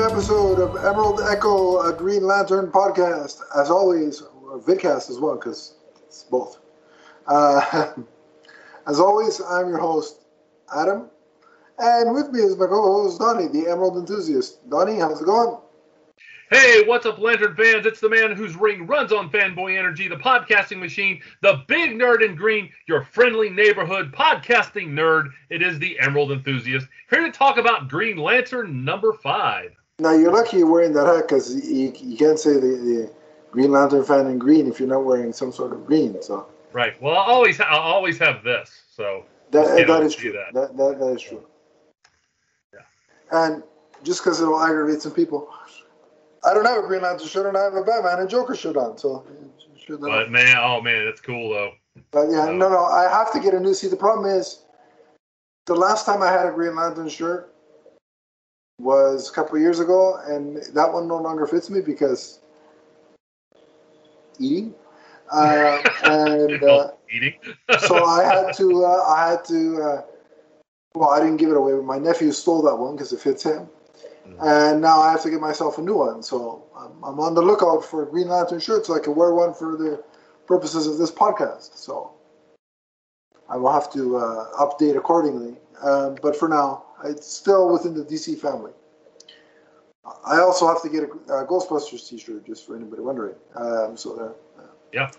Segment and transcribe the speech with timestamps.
[0.00, 3.42] another episode of Emerald Echo, a Green Lantern podcast.
[3.54, 4.22] As always,
[4.66, 5.74] vidcast as well, because
[6.06, 6.58] it's both.
[7.26, 7.92] Uh,
[8.86, 10.24] as always, I'm your host,
[10.74, 11.10] Adam.
[11.78, 14.70] And with me is my co-host, Donnie, the Emerald Enthusiast.
[14.70, 15.58] Donnie, how's it going?
[16.50, 17.84] Hey, what's up, Lantern fans?
[17.84, 22.24] It's the man whose ring runs on Fanboy Energy, the podcasting machine, the big nerd
[22.24, 25.28] in green, your friendly neighborhood podcasting nerd.
[25.50, 29.76] It is the Emerald Enthusiast, here to talk about Green Lantern number five.
[30.00, 33.12] Now, you're lucky you're wearing that hat because you, you can't say the, the
[33.50, 36.20] Green Lantern fan in green if you're not wearing some sort of green.
[36.22, 37.00] So Right.
[37.02, 38.82] Well, I always, I always have this.
[38.90, 40.32] So that, that is true.
[40.32, 40.54] that.
[40.54, 40.76] That.
[40.76, 41.44] That, that is true.
[42.72, 42.80] Yeah.
[43.32, 43.62] And
[44.02, 45.52] just because it'll aggravate some people,
[46.44, 48.76] I don't have a Green Lantern shirt and I have a Batman and Joker shirt
[48.76, 48.96] on.
[48.98, 49.26] So,
[49.76, 51.72] sure But man, oh man, that's cool though.
[52.12, 52.52] But yeah, No.
[52.52, 53.74] no, no, I have to get a new.
[53.74, 54.62] See, the problem is,
[55.66, 57.49] the last time I had a Green Lantern shirt
[58.80, 62.40] was a couple of years ago, and that one no longer fits me because
[64.38, 64.74] eating.
[65.32, 67.34] Uh, and uh, Eating.
[67.78, 69.80] so I had to, uh, I had to.
[69.80, 70.02] Uh,
[70.96, 73.44] well, I didn't give it away, but my nephew stole that one because it fits
[73.44, 73.68] him,
[74.40, 76.24] and now I have to get myself a new one.
[76.24, 79.32] So I'm, I'm on the lookout for a Green Lantern shirt so I can wear
[79.32, 80.02] one for the
[80.48, 81.76] purposes of this podcast.
[81.76, 82.12] So
[83.48, 85.56] I will have to uh, update accordingly.
[85.80, 88.72] Um, but for now, it's still within the DC family.
[90.24, 93.34] I also have to get a, a Ghostbusters T-shirt, just for anybody wondering.
[93.54, 94.32] Um, so there.
[94.92, 95.10] Yeah.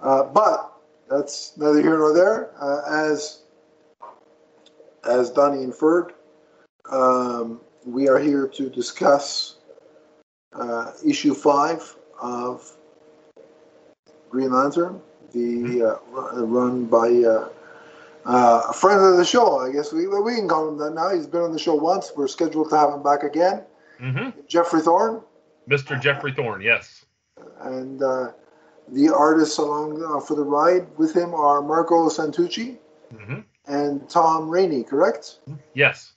[0.00, 0.72] Uh, but
[1.08, 2.50] that's neither here nor there.
[2.60, 3.42] Uh, as
[5.04, 6.12] as Donnie inferred,
[6.90, 9.56] um, we are here to discuss
[10.52, 12.76] uh, issue five of
[14.28, 15.00] Green Lantern,
[15.32, 17.08] the uh, run by
[18.24, 19.58] uh, a friend of the show.
[19.60, 21.10] I guess we we can call him that now.
[21.14, 22.12] He's been on the show once.
[22.16, 23.62] We're scheduled to have him back again.
[23.98, 25.20] hmm Geoffrey Thorne
[25.68, 26.00] Mr.
[26.00, 27.04] Geoffrey Thorne, yes.
[27.60, 28.32] and uh,
[28.88, 32.76] the artists along uh, for the ride with him are Marco Santucci
[33.16, 34.82] hmm and Tom Raney.
[34.82, 35.38] Correct?
[35.74, 36.12] Yes.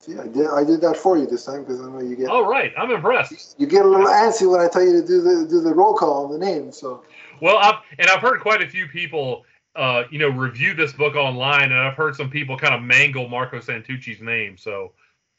[0.00, 2.28] See, I did I did that for you this time because I know you get
[2.28, 3.54] All right, I'm impressed.
[3.58, 5.94] you get a little antsy when I tell you to do the do the roll
[5.94, 6.72] call on the name.
[6.72, 7.02] So
[7.40, 9.44] Well, I've, and I've heard quite a few people,
[9.76, 13.28] uh, you know, review this book online, and I've heard some people kind of mangle
[13.28, 14.56] Marco Santucci's name.
[14.56, 14.92] So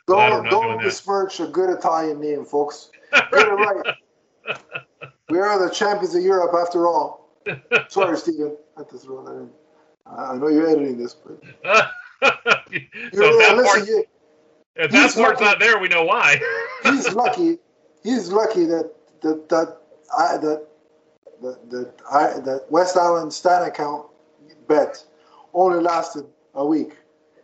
[0.08, 2.92] don't don't besmirch a good Italian name, folks.
[3.32, 3.96] Right.
[5.30, 7.30] we are the champions of Europe after all.
[7.88, 8.58] Sorry, Stephen.
[8.76, 9.50] I had to throw that in.
[10.06, 12.30] I know you're editing this, but so
[13.12, 14.04] that, listen, part, you,
[14.76, 16.40] if that part's lucky- not there, we know why.
[16.84, 17.58] he's lucky.
[18.04, 18.92] He's lucky that
[19.22, 19.78] that that
[20.16, 20.68] I that
[21.42, 24.06] that that I that West Island Stan account
[24.68, 25.04] bet
[25.54, 26.98] only lasted a week.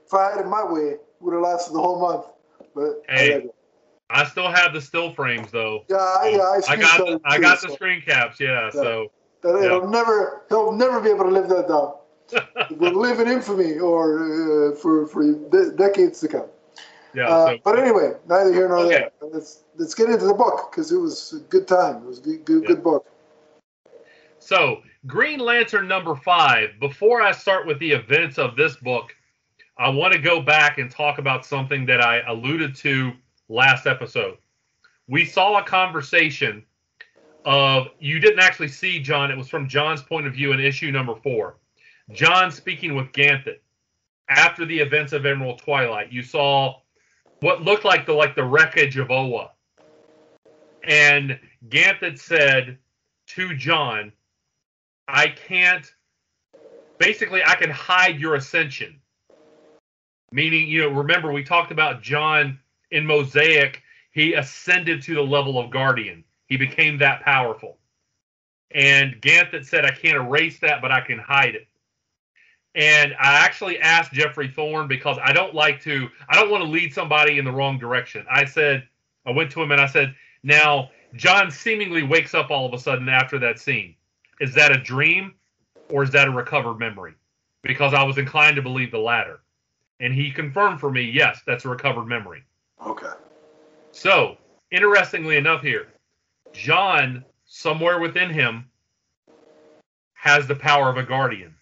[0.05, 2.25] If I had it my way, it would have lasted the whole month.
[2.75, 3.55] But I Hey, it.
[4.09, 5.85] I still have the still frames though.
[5.89, 8.39] yeah, I, yeah, I, I got the, screenshotted I too, got the screen caps.
[8.39, 8.69] Yeah.
[8.71, 9.11] So
[9.41, 11.95] that It'll never he'll never be able to live that down.
[12.77, 16.45] We'll live in infamy or uh, for for de- decades to come.
[17.13, 17.27] yeah.
[17.27, 19.09] Uh, so but anyway, neither here nor Okay.
[19.19, 19.29] there.
[19.29, 21.97] Let's let's get into the book because it was a good time.
[21.97, 22.67] It was a good good, Yeah.
[22.67, 23.07] good book.
[24.39, 26.79] So, Green Lantern number five.
[26.79, 29.15] Before I start with the events of this book,
[29.77, 33.11] I want to go back and talk about something that I alluded to
[33.49, 34.37] last episode.
[35.07, 36.63] We saw a conversation
[37.45, 40.91] of, you didn't actually see John, it was from John's point of view in issue
[40.91, 41.57] number four.
[42.11, 43.59] John speaking with Ganthet
[44.29, 46.11] after the events of Emerald Twilight.
[46.11, 46.75] You saw
[47.39, 49.51] what looked like the like the wreckage of Oa.
[50.83, 51.39] And
[51.69, 52.77] Ganthet said
[53.27, 54.11] to John,
[55.11, 55.85] I can't
[56.97, 59.01] basically I can hide your ascension.
[60.31, 65.59] Meaning, you know, remember we talked about John in Mosaic, he ascended to the level
[65.59, 66.23] of guardian.
[66.47, 67.77] He became that powerful.
[68.73, 71.67] And Ganthet said, I can't erase that, but I can hide it.
[72.73, 76.69] And I actually asked Geoffrey Thorne because I don't like to, I don't want to
[76.69, 78.25] lead somebody in the wrong direction.
[78.31, 78.87] I said,
[79.25, 82.79] I went to him and I said, now, John seemingly wakes up all of a
[82.79, 83.95] sudden after that scene.
[84.41, 85.35] Is that a dream
[85.89, 87.13] or is that a recovered memory?
[87.61, 89.41] Because I was inclined to believe the latter.
[89.99, 92.43] And he confirmed for me, yes, that's a recovered memory.
[92.83, 93.11] Okay.
[93.91, 94.37] So,
[94.71, 95.89] interestingly enough, here,
[96.53, 98.65] John, somewhere within him,
[100.13, 101.53] has the power of a guardian.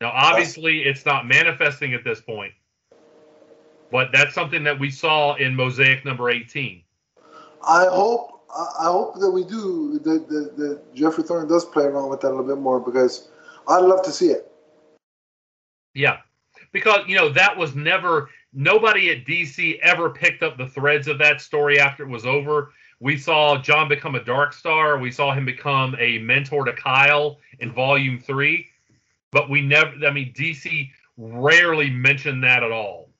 [0.00, 2.52] Now, obviously, it's not manifesting at this point,
[3.90, 6.84] but that's something that we saw in Mosaic number 18.
[7.66, 11.84] I hope I I hope that we do that, that, that Geoffrey Thorne does play
[11.84, 13.28] around with that a little bit more because
[13.68, 14.50] I'd love to see it.
[15.94, 16.18] Yeah.
[16.72, 21.18] Because, you know, that was never nobody at DC ever picked up the threads of
[21.18, 22.72] that story after it was over.
[23.00, 24.98] We saw John become a Dark Star.
[24.98, 28.66] We saw him become a mentor to Kyle in Volume Three,
[29.30, 29.92] but we never.
[30.04, 33.10] I mean, DC rarely mentioned that at all.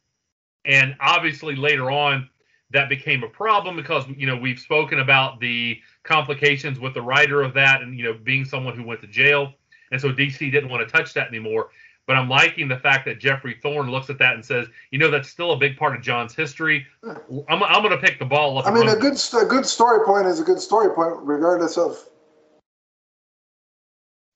[0.64, 2.28] And obviously, later on,
[2.70, 7.42] that became a problem because you know we've spoken about the complications with the writer
[7.42, 9.52] of that, and you know being someone who went to jail,
[9.90, 11.70] and so DC didn't want to touch that anymore.
[12.06, 15.10] But I'm liking the fact that geoffrey Thorne looks at that and says, you know,
[15.10, 16.86] that's still a big part of john's history.
[17.04, 18.66] I'm, I'm going to pick the ball up.
[18.66, 22.02] I mean, a good a good story point is a good story point, regardless of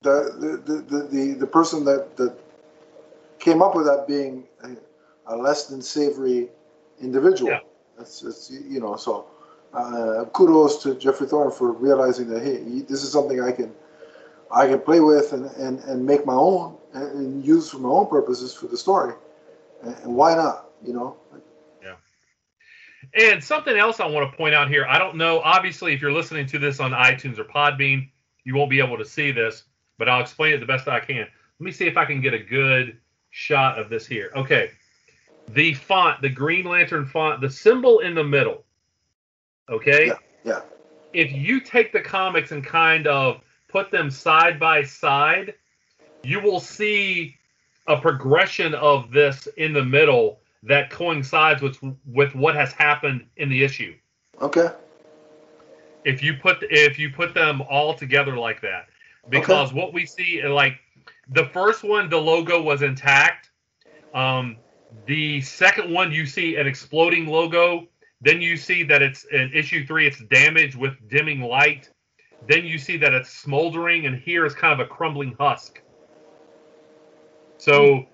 [0.03, 2.37] the the the the, the person that that
[3.39, 6.49] came up with that being a, a less than savory
[7.01, 7.51] individual.
[7.51, 7.59] Yeah.
[7.97, 9.27] That's, you know so.
[9.73, 13.73] Uh, kudos to Geoffrey Thorne for realizing that hey, this is something I can
[14.51, 17.89] I can play with and, and, and make my own and, and use for my
[17.89, 19.15] own purposes for the story.
[19.81, 20.69] And, and why not?
[20.85, 21.17] You know.
[21.81, 21.95] Yeah.
[23.15, 24.85] And something else I want to point out here.
[24.87, 25.39] I don't know.
[25.39, 28.09] Obviously, if you're listening to this on iTunes or Podbean,
[28.43, 29.63] you won't be able to see this,
[29.97, 31.27] but I'll explain it the best I can.
[31.59, 32.97] Let me see if I can get a good
[33.31, 34.31] shot of this here.
[34.35, 34.69] Okay.
[35.49, 38.63] The font, the Green Lantern font, the symbol in the middle.
[39.69, 40.07] Okay.
[40.07, 40.17] Yeah.
[40.43, 40.61] yeah.
[41.13, 45.53] If you take the comics and kind of put them side by side,
[46.23, 47.35] you will see
[47.87, 53.49] a progression of this in the middle that coincides with with what has happened in
[53.49, 53.93] the issue.
[54.41, 54.69] Okay.
[56.05, 58.87] If you put if you put them all together like that,
[59.29, 59.79] because okay.
[59.79, 60.79] what we see like
[61.29, 63.49] the first one, the logo was intact.
[64.13, 64.57] Um,
[65.05, 67.87] the second one, you see an exploding logo.
[68.21, 71.89] Then you see that it's in issue three, it's damaged with dimming light.
[72.47, 75.81] Then you see that it's smoldering, and here is kind of a crumbling husk.
[77.57, 78.05] So,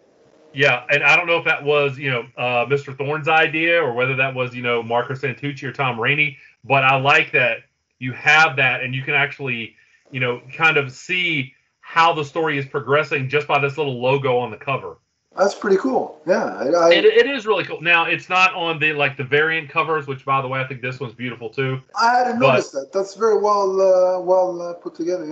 [0.53, 2.95] yeah, and I don't know if that was you know uh, Mr.
[2.95, 6.97] Thorne's idea or whether that was you know Marco Santucci or Tom Raney, but I
[6.97, 7.59] like that
[7.99, 9.75] you have that, and you can actually
[10.11, 14.37] you know kind of see how the story is progressing just by this little logo
[14.37, 14.97] on the cover.
[15.37, 16.19] That's pretty cool.
[16.25, 17.81] Yeah, I, I, it, it is really cool.
[17.81, 20.81] Now it's not on the like the variant covers, which by the way I think
[20.81, 21.81] this one's beautiful too.
[21.99, 22.91] I hadn't but, noticed that.
[22.91, 25.25] That's very well uh, well uh, put together.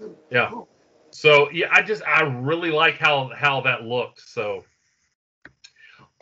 [0.00, 0.08] Yeah.
[0.30, 0.50] Yeah.
[0.50, 0.68] Cool.
[1.10, 4.30] So yeah, I just I really like how how that looks.
[4.32, 4.64] So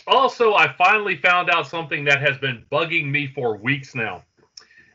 [0.06, 4.22] also I finally found out something that has been bugging me for weeks now.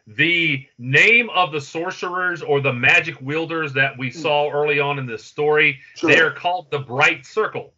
[0.07, 4.19] The name of the sorcerers or the magic wielders that we hmm.
[4.19, 6.09] saw early on in this story, sure.
[6.09, 7.73] they are called the Bright Circle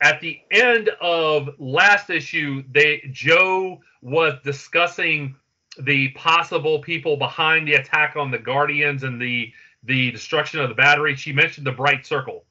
[0.00, 5.34] at the end of last issue, they Jo was discussing
[5.80, 9.52] the possible people behind the attack on the Guardians and the
[9.84, 11.14] the destruction of the battery.
[11.14, 12.44] She mentioned the Bright Circle.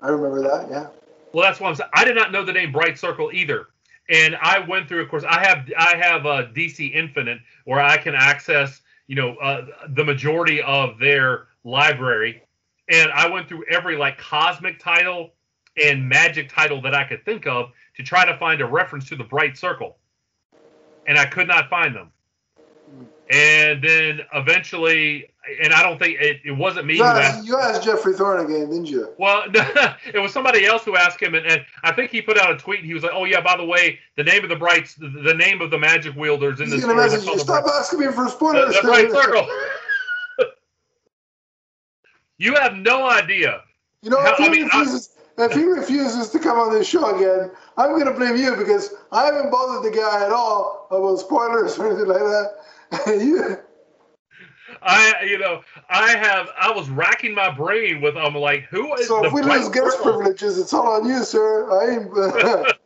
[0.00, 0.70] I remember that.
[0.70, 0.88] Yeah.
[1.32, 1.90] Well, that's what I'm saying.
[1.94, 3.66] I did not know the name Bright Circle either,
[4.08, 5.02] and I went through.
[5.02, 9.36] Of course, I have I have a DC Infinite where I can access you know
[9.36, 12.42] uh, the majority of their library,
[12.90, 15.32] and I went through every like cosmic title
[15.82, 19.16] and magic title that I could think of to try to find a reference to
[19.16, 19.96] the Bright Circle,
[21.06, 22.12] and I could not find them.
[23.28, 25.28] And then eventually,
[25.60, 28.44] and I don't think it, it wasn't me you asked, asked, You asked Geoffrey Thorne
[28.44, 29.12] again, didn't you?
[29.18, 32.52] Well, it was somebody else who asked him, and, and, I think he put out
[32.52, 32.80] a tweet.
[32.80, 35.08] And he was like, "Oh yeah, by the way, the name of the brights, the,
[35.08, 37.38] the name of the magic wielders in He's this story." Message you.
[37.40, 38.76] Stop bright, asking me for spoilers.
[38.76, 39.48] The, the Bright Circle.
[42.38, 43.62] you have no idea.
[44.02, 47.50] You know, how, I mean, refuses, if he refuses to come on this show again,
[47.76, 51.78] I'm going to blame you because I haven't bothered the guy at all about spoilers
[51.78, 52.52] or anything like that.
[53.22, 53.58] you,
[54.82, 59.08] I, you know, I have, I was racking my brain with, I'm like, who is
[59.08, 61.70] so if we lose guest privileges, it's all on you, sir.
[61.70, 62.06] I ain't.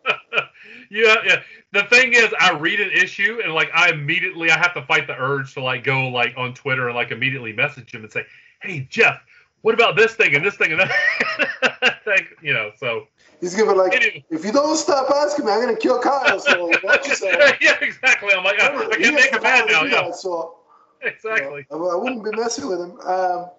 [0.91, 1.43] yeah, yeah.
[1.73, 5.07] The thing is, I read an issue and like I immediately, I have to fight
[5.07, 8.25] the urge to like go like on Twitter and like immediately message him and say,
[8.61, 9.21] "Hey, Jeff,
[9.63, 11.49] what about this thing and this thing and that?
[12.05, 13.07] thing, you know, so.
[13.41, 14.25] He's giving like, anyway.
[14.31, 16.39] if you don't stop asking me, I'm going to kill Kyle.
[16.39, 17.35] So watch yourself.
[17.61, 18.31] yeah, exactly.
[18.37, 19.85] I'm like, I, I can make a man now.
[19.85, 20.03] Yeah.
[20.03, 20.59] That, so,
[21.03, 21.67] exactly.
[21.71, 23.01] You know, I, I, wouldn't be messing with him.
[23.01, 23.51] Um,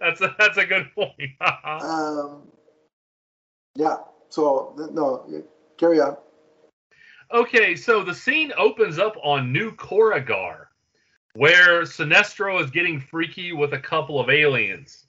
[0.00, 1.12] that's a, that's a good point.
[1.64, 2.42] um,
[3.74, 3.96] yeah.
[4.30, 5.44] So no,
[5.76, 6.16] carry on.
[7.32, 10.66] Okay, so the scene opens up on New Korugar,
[11.34, 15.05] where Sinestro is getting freaky with a couple of aliens.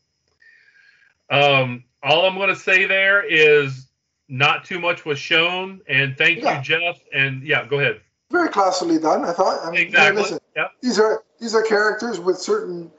[1.29, 3.87] Um, all I'm going to say there is
[4.29, 6.57] not too much was shown, and thank yeah.
[6.57, 6.99] you, Jeff.
[7.13, 8.01] And yeah, go ahead.
[8.31, 9.65] Very classily done, I thought.
[9.65, 10.21] I mean, exactly.
[10.21, 10.71] listen, yep.
[10.81, 12.91] These are these are characters with certain,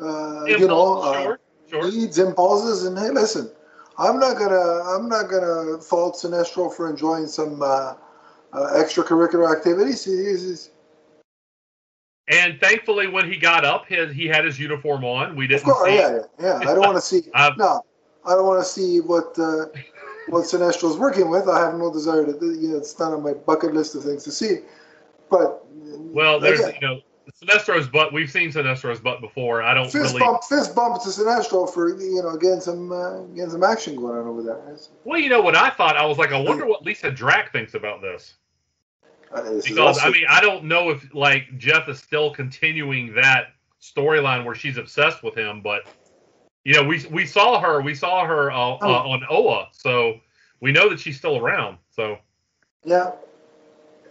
[0.00, 1.36] uh, you know, uh,
[1.68, 1.90] sure.
[1.90, 3.50] needs, impulses, and hey, listen,
[3.98, 7.94] I'm not gonna I'm not gonna fault Sinestro for enjoying some uh,
[8.52, 10.04] uh, extracurricular activities.
[10.04, 10.70] He's, he's,
[12.28, 15.36] And thankfully, when he got up, his, he had his uniform on.
[15.36, 15.96] We didn't course, see.
[15.96, 16.70] yeah, yeah, yeah.
[16.70, 17.22] I don't want to see.
[17.56, 17.82] No,
[18.24, 19.66] I don't want to see what uh,
[20.28, 21.48] what is working with.
[21.48, 22.32] I have no desire to.
[22.32, 24.58] You know, it's not on my bucket list of things to see.
[25.30, 27.00] But Well, there's again, you know
[27.32, 28.12] Sinestro's butt.
[28.12, 29.62] We've seen Sinestro's butt before.
[29.62, 30.20] I don't fist really.
[30.20, 34.18] bump, fist bump to Sinestro for you know getting some uh, getting some action going
[34.18, 34.60] on over there.
[35.04, 35.96] Well, you know what I thought?
[35.96, 38.34] I was like, I wonder what Lyssa Drak thinks about this.
[39.36, 43.48] Uh, Because also- I mean, I don't know if like Jeff is still continuing that
[43.80, 45.86] storyline where she's obsessed with him, but
[46.64, 49.10] you know, we we saw her, we saw her uh, uh, Oh.
[49.12, 50.20] on Oa, so
[50.60, 51.78] we know that she's still around.
[51.90, 52.18] So
[52.84, 53.12] yeah,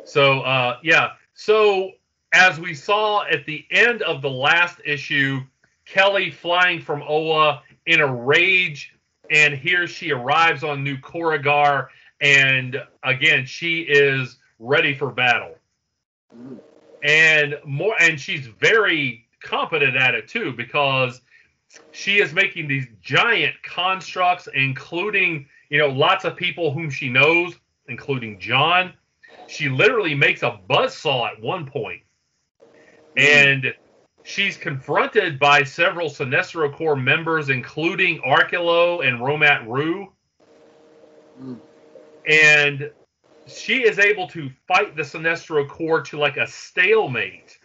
[0.05, 1.13] so uh, yeah.
[1.33, 1.91] So
[2.33, 5.41] as we saw at the end of the last issue,
[5.85, 8.93] Kelly flying from Oa in a rage,
[9.29, 11.87] and here she arrives on New Korugar,
[12.21, 15.55] and again she is ready for battle,
[17.03, 21.21] and more, and she's very competent at it too because
[21.91, 27.53] she is making these giant constructs, including you know lots of people whom she knows,
[27.87, 28.93] including John.
[29.47, 32.01] She literally makes a buzzsaw at one point,
[33.15, 33.73] and
[34.23, 40.11] she's confronted by several Sinestro Corps members, including Arkillo and Romat-Ru.
[41.41, 41.59] Mm.
[42.27, 42.91] And
[43.47, 47.59] she is able to fight the Sinestro Corps to like a stalemate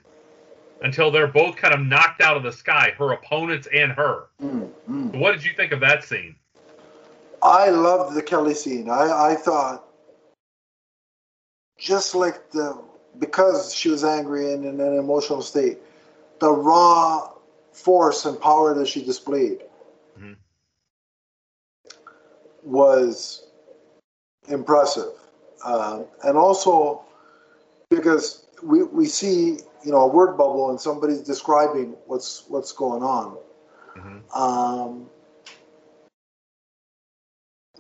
[0.83, 4.27] until they're both kind of knocked out of the sky, her opponents and her.
[4.43, 5.19] Mm, mm.
[5.19, 6.37] What did you think of that scene?
[7.43, 8.91] I loved the Kelly scene.
[8.91, 9.87] I, I thought
[11.79, 12.83] just like the
[13.19, 15.79] because she was angry and in an emotional state,
[16.39, 17.33] the raw
[17.73, 19.65] force and power that she displayed
[20.19, 20.37] Mhm.
[22.63, 23.47] was
[24.49, 25.13] impressive,
[25.65, 27.03] um, and also
[27.91, 33.03] because we we see you know a word bubble and somebody's describing what's what's going
[33.03, 33.37] on.
[33.97, 34.37] Mhm.
[34.37, 35.11] Um,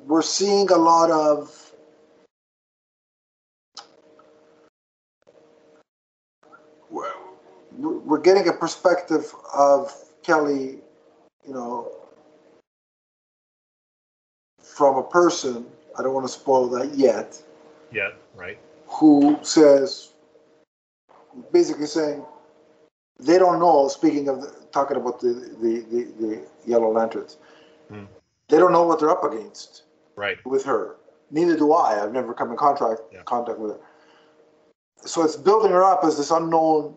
[0.06, 1.72] we're seeing a lot of
[6.90, 7.12] we're,
[7.78, 10.78] we're getting a perspective of Kelly,
[11.46, 11.92] you know,
[14.62, 15.66] from a person.
[15.98, 17.40] I don't want to spoil that yet.
[17.92, 18.58] Yeah, right.
[18.86, 20.12] Who says,
[21.52, 22.24] basically saying,
[23.18, 23.88] they don't know.
[23.88, 25.28] Speaking of the, talking about the
[25.60, 27.38] the, the, the Yellow Lanterns,
[27.88, 28.04] Hmm.
[28.48, 29.84] they don't know what they're up against
[30.16, 30.38] Right.
[30.44, 30.96] with her.
[31.30, 32.02] Neither do I.
[32.02, 33.22] I've never come in contact Yeah.
[33.24, 33.80] contact with her.
[35.06, 36.94] So it's building her up as this unknown,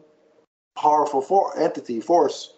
[0.75, 2.55] powerful for, entity force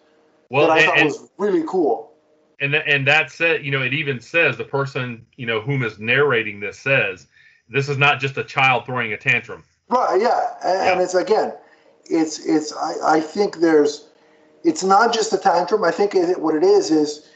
[0.49, 2.13] Well, that I and, thought and, was really cool.
[2.59, 5.83] and th- and that said, you know, it even says the person, you know, whom
[5.83, 7.27] is narrating this says
[7.69, 9.63] this is not just a child throwing a tantrum.
[9.89, 10.19] Right?
[10.21, 11.53] Yeah, and, and it's again,
[12.05, 12.73] it's it's.
[12.73, 14.09] I, I think there's,
[14.63, 15.83] it's not just a tantrum.
[15.83, 17.29] I think it, what it is is,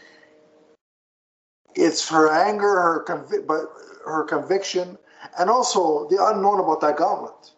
[1.75, 3.65] it's her anger, her convi- but
[4.05, 4.97] her conviction,
[5.39, 7.51] and also the unknown about that gauntlet.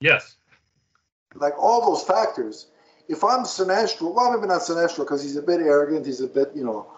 [0.00, 0.36] Yes.
[1.34, 2.66] like all those factors.
[3.08, 6.06] If I'm Sinestro, well, maybe not Sinestro because he's a bit arrogant.
[6.06, 6.90] He's a bit, you know,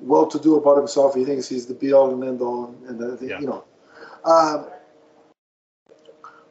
[0.00, 1.14] well-to-do about himself.
[1.14, 3.38] He thinks he's the be-all and end-all, and the, Yeah.
[3.38, 3.64] you know.
[4.26, 4.66] Um,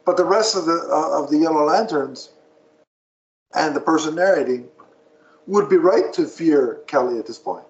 [0.04, 2.30] but the rest of the uh, of the Yellow Lanterns
[3.54, 4.68] and the person narrating
[5.46, 7.64] would be right to fear Kelly at this point.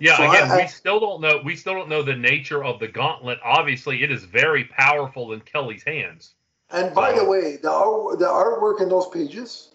[0.00, 1.40] Yeah, So again, I- we still don't know.
[1.44, 3.38] We still don't know the nature of the gauntlet.
[3.42, 6.34] Obviously, it is very powerful in Kelly's hands.
[6.70, 9.70] And by So- the way, the art, the artwork in those pages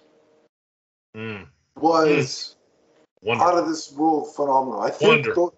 [1.15, 2.55] Mm, was.
[3.21, 3.51] wonderful.
[3.51, 4.79] out of this world phenomenal.
[4.81, 5.53] I think Wonderful.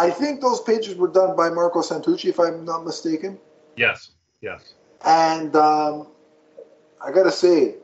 [0.00, 3.38] I think those pages were done by Marco Santucci, if I'm not mistaken.
[3.76, 4.74] yes, yes.
[5.04, 6.06] And um,
[7.04, 7.74] I gotta say,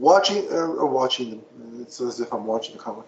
[0.00, 1.42] watching uh, or watching them,
[1.80, 3.06] it's as if I'm watching a comic.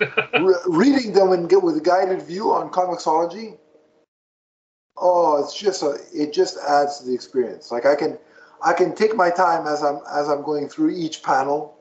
[0.40, 3.56] Re- reading them and get with a guided view on Comixology.
[4.96, 7.70] Oh, it's just a it just adds to the experience.
[7.70, 8.18] Like I can
[8.64, 11.78] I can take my time as I'm as I'm going through each panel.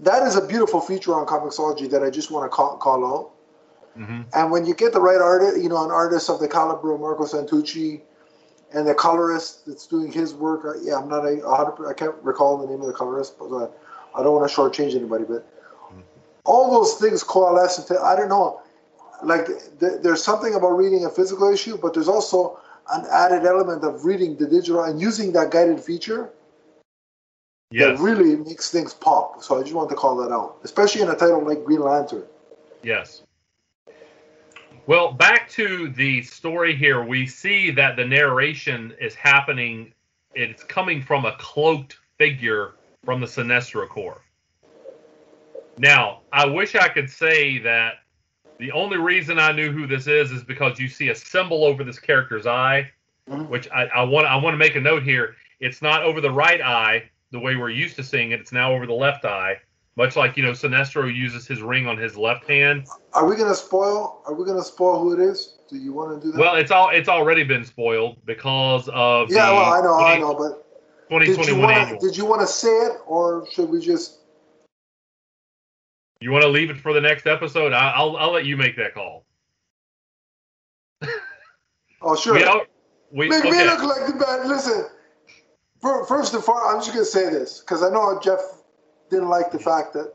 [0.00, 3.37] That is a beautiful feature on Comixology that I just want to call, call out.
[3.98, 6.92] Hmm And when you get the right artist, you know, an artist of the caliber
[6.92, 8.02] of Marco Santucci,
[8.72, 11.88] and the colorist that's doing his work, uh, yeah, I'm not a, a hundred.
[11.88, 13.68] I can't recall the name of the colorist, but uh,
[14.14, 15.24] I don't want to shortchange anybody.
[15.24, 15.46] But
[16.44, 18.60] all those things coalesce into I don't know,
[19.22, 19.46] like
[19.80, 22.60] th- there's something about reading a physical issue, but there's also
[22.92, 26.30] an added element of reading the digital and using that guided feature
[27.70, 29.42] Yes, that really makes things pop.
[29.42, 32.24] So I just want to call that out, especially in a title like Green Lantern.
[32.82, 33.22] yes.
[34.88, 39.92] Well, back to the story here, we see that the narration is happening.
[40.34, 44.22] It's coming from a cloaked figure from the Sinestro Corps.
[45.76, 47.96] Now, I wish I could say that
[48.56, 51.84] the only reason I knew who this is is because you see a symbol over
[51.84, 52.90] this character's eye,
[53.28, 53.46] Mhm.
[53.50, 54.26] which I, I want.
[54.26, 55.36] I want to make a note here.
[55.60, 58.40] It's not over the right eye the way we're used to seeing it.
[58.40, 59.60] It's now over the left eye,
[59.98, 62.86] much like you know Sinestro uses his ring on his left hand.
[63.12, 64.22] Are we gonna spoil?
[64.24, 65.58] Are we gonna spoil who it is?
[65.68, 66.38] Do you want to do that?
[66.38, 70.04] Well, it's all it's already been spoiled because of yeah, the well, I know, 20
[70.04, 72.00] I know, but 2021 want annual.
[72.00, 74.20] Did you want to say it, or should we just?
[76.20, 77.72] You want to leave it for the next episode?
[77.72, 79.26] I, I'll I'll let you make that call.
[82.00, 82.34] Oh, sure.
[82.34, 82.68] We don't.
[83.10, 84.46] We Make me look like the bad.
[84.46, 84.86] Listen,
[85.82, 88.38] fir- first and foremost, I'm just gonna say this because I know Jeff
[89.10, 90.12] didn't like the fact that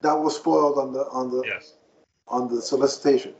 [0.00, 1.74] that was spoiled on the on the Yes.
[2.28, 3.34] on the solicitation.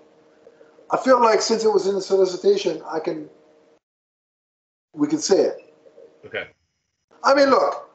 [0.91, 3.29] I feel like since it was in the solicitation, I can
[4.95, 5.75] we can say it.
[6.27, 6.49] Okay.
[7.25, 7.89] I mean, look,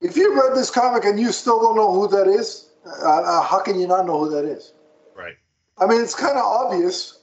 [0.00, 2.90] if you read this comic and you still don't know who that is, uh,
[3.22, 4.72] uh, how can you not know who that is?
[5.14, 5.36] Right.
[5.78, 7.20] I mean, it's kind of obvious.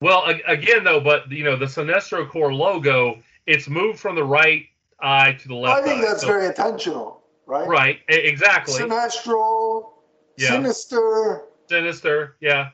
[0.00, 4.64] Well, again though, but you know the Sinestro Corps logo, it's moved from the right
[5.00, 5.80] eye to the left.
[5.80, 6.08] I think eye.
[6.08, 7.15] that's So- very intentional,
[7.46, 7.66] right?
[7.68, 8.00] right.
[8.08, 8.82] Exactly.
[8.82, 9.90] Sinestro,
[10.36, 10.48] Yeah.
[10.50, 12.36] Sinister, Sinister.
[12.40, 12.70] Yeah.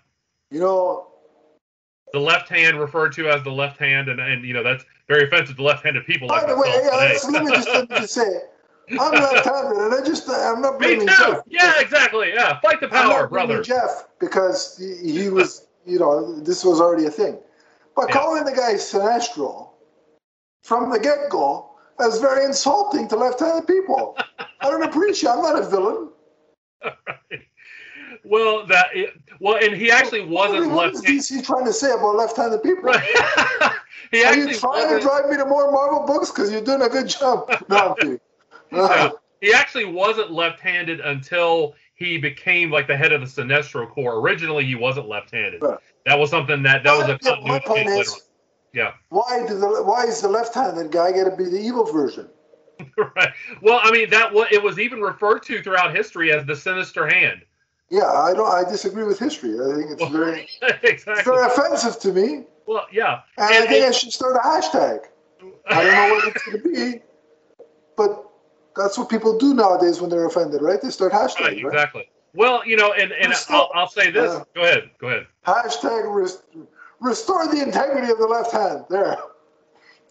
[0.50, 1.06] you know,
[2.12, 5.24] The left hand referred to as the left hand, and and you know that's very
[5.24, 6.96] offensive to left-handed people By like the way, yeah,
[7.30, 8.40] let me just let me just say,
[9.00, 11.06] I'm left-handed, and I just I'm not Me too.
[11.06, 11.42] Jeff.
[11.48, 12.30] Yeah, exactly.
[12.34, 13.62] Yeah, fight the I'm power, blaming brother.
[13.62, 17.38] Jeff because he, he was, you know, this was already a thing.
[17.96, 18.14] But Yeah.
[18.14, 19.70] calling the guy Sinestro
[20.62, 24.16] from the get-go is very insulting to left-handed people.
[24.62, 25.30] I don't appreciate.
[25.30, 26.08] I'm not a villain.
[28.24, 28.88] Well, that
[29.40, 31.22] well, and he actually wasn't What is left-handed.
[31.22, 32.84] DC trying to say about left-handed people?
[32.84, 33.02] Right.
[34.12, 36.30] he Are you trying to wasn't- drive me to more Marvel books?
[36.30, 37.50] Because you're doing a good job.
[37.68, 37.96] No,
[38.70, 44.20] I'm He actually wasn't left-handed until he became like the head of the Sinestro Corps.
[44.20, 45.60] Originally, he wasn't left-handed.
[45.60, 45.78] Right.
[46.06, 48.28] That was something that that was a Yeah, my point is,
[48.72, 48.92] Yeah.
[49.08, 52.28] why do the why is the left-handed guy got to be the evil version?
[53.16, 53.30] right.
[53.60, 57.42] Well, I mean that it was even referred to throughout history as the sinister hand.
[57.90, 58.48] Yeah, I don't.
[58.50, 59.54] I disagree with history.
[59.60, 61.24] I think it's Well, very, it's exactly.
[61.34, 63.20] very offensive to me, Well, yeah.
[63.36, 65.00] and I And- think I should start a hashtag.
[65.68, 67.02] I don't know what it's going to be,
[67.96, 68.30] but
[68.76, 70.80] that's what people do nowadays when they're offended, right?
[70.80, 71.66] They start Right, hashtags, right?
[71.66, 72.08] exactly.
[72.34, 74.30] Well, you know, and and But I'll, I'll say this.
[74.30, 74.90] uh, go ahead.
[74.98, 75.26] Go ahead.
[75.46, 76.44] Hashtag rest,
[77.00, 78.84] restore the integrity of the left hand.
[78.88, 79.18] There.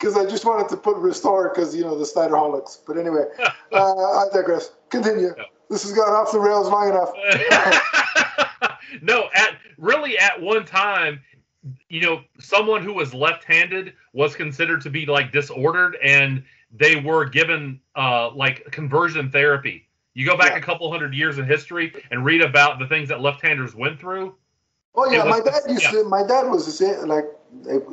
[0.02, 2.80] Because I just wanted to put restore because, you know, the Snyderholics.
[2.88, 3.26] But anyway,
[3.72, 4.72] uh, I digress.
[4.90, 5.36] Continue.
[5.70, 7.12] This has gone off the rails long enough.
[9.04, 11.22] no, at really at one time,
[11.88, 16.44] you know, someone who was left-handed was considered to be like disordered, and
[16.76, 19.88] they were given uh, like conversion therapy.
[20.16, 20.58] You go back Yeah.
[20.58, 24.36] a couple hundred years in history and read about the things that left-handers went through.
[24.96, 25.92] Oh, yeah, It my dad used yeah.
[25.92, 27.26] to, my dad was the same, like,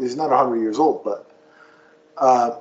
[0.00, 1.30] he's not 100 years old, but
[2.20, 2.58] uh,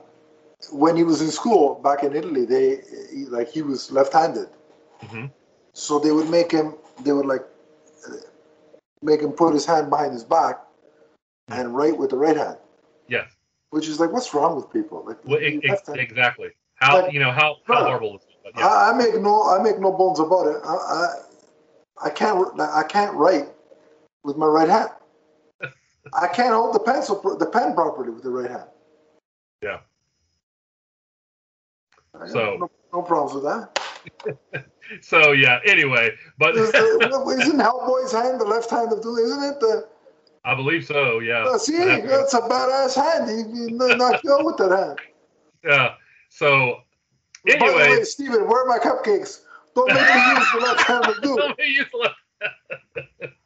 [0.72, 2.82] when he was in school back in Italy, they,
[3.30, 4.50] like, he was left handed.
[5.02, 5.32] Mhm.
[5.74, 7.46] So they would make him, they would like
[9.04, 10.60] make him put his hand behind his back
[11.50, 12.58] and write with the right hand,
[13.08, 13.30] Yes,
[13.70, 15.04] which is like, what's wrong with people?
[15.06, 16.50] Like, well, e- exactly.
[16.76, 17.84] How But- you know how how Right.
[17.86, 18.36] horrible is it?
[18.44, 18.68] But yeah.
[18.68, 20.58] I, I make no, I make no bones about it.
[20.66, 21.08] I, I,
[22.08, 23.50] I can't, I can't write
[24.24, 24.90] with my right hand.
[26.14, 28.70] I can't hold the pencil, the pen properly with the right hand.
[29.62, 29.80] Yeah.
[32.28, 33.80] So- no, no problems with that.
[35.02, 35.60] So yeah.
[35.66, 39.18] Anyway, but Is the, isn't Hellboy's hand the left hand of doom?
[39.18, 39.60] Isn't it?
[39.60, 39.86] The,
[40.46, 41.20] I believe so.
[41.20, 41.44] Yeah.
[41.44, 43.30] uh, see, I'd have to go- that's a badass hand.
[43.30, 45.00] He, he knocked you out with that hand.
[45.66, 45.96] Yeah.
[46.30, 46.78] So
[47.46, 49.42] By the anyway, way, Steven, where are my cupcakes?
[49.76, 51.36] Don't make me use the left hand of doom.
[51.36, 53.34] Let me use left-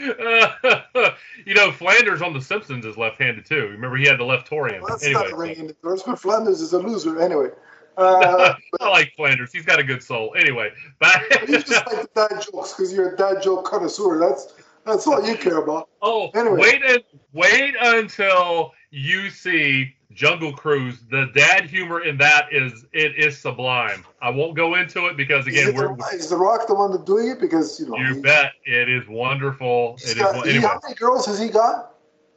[0.00, 1.10] Uh,
[1.44, 3.68] you know, Flanders on The Simpsons is left-handed too.
[3.68, 4.80] Remember, he had the Leftorium.
[4.80, 6.18] Well, that's anyway, not ringing endorsement.
[6.18, 7.20] Flanders is a loser.
[7.20, 7.48] Anyway.
[7.98, 9.52] Uh, I like Flanders.
[9.52, 10.34] He's got a good soul.
[10.34, 11.22] Anyway, back.
[11.46, 14.18] you just like the dad jokes because you're a dad joke connoisseur.
[14.18, 14.54] That's
[14.86, 15.90] that's all you care about.
[16.00, 16.60] oh, Anyway.
[16.60, 17.04] wait!
[17.34, 21.00] Wait until you see Jungle Cruise.
[21.10, 24.04] The dad humor in that is it is sublime.
[24.20, 26.90] I won't go into it because again, it we're the, is the Rock the one
[26.90, 27.40] that's doing it?
[27.40, 29.96] Because you know, you he- bet it is wonderful.
[29.98, 30.66] It is got- won- he- anyway.
[30.68, 31.94] how many girls has he got?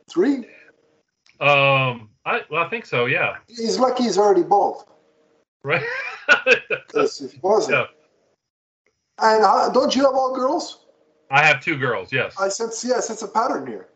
[0.09, 0.45] Three.
[1.39, 3.05] Um, I well, I think so.
[3.05, 3.37] Yeah.
[3.47, 4.85] He's lucky he's already bald.
[5.63, 5.83] Right.
[6.87, 7.85] Because if he wasn't, Yeah.
[9.19, 10.85] and uh, don't you have all girls?
[11.31, 12.13] I have two girls.
[12.13, 12.35] Yes.
[12.39, 13.87] I sense yes, it's a pattern here.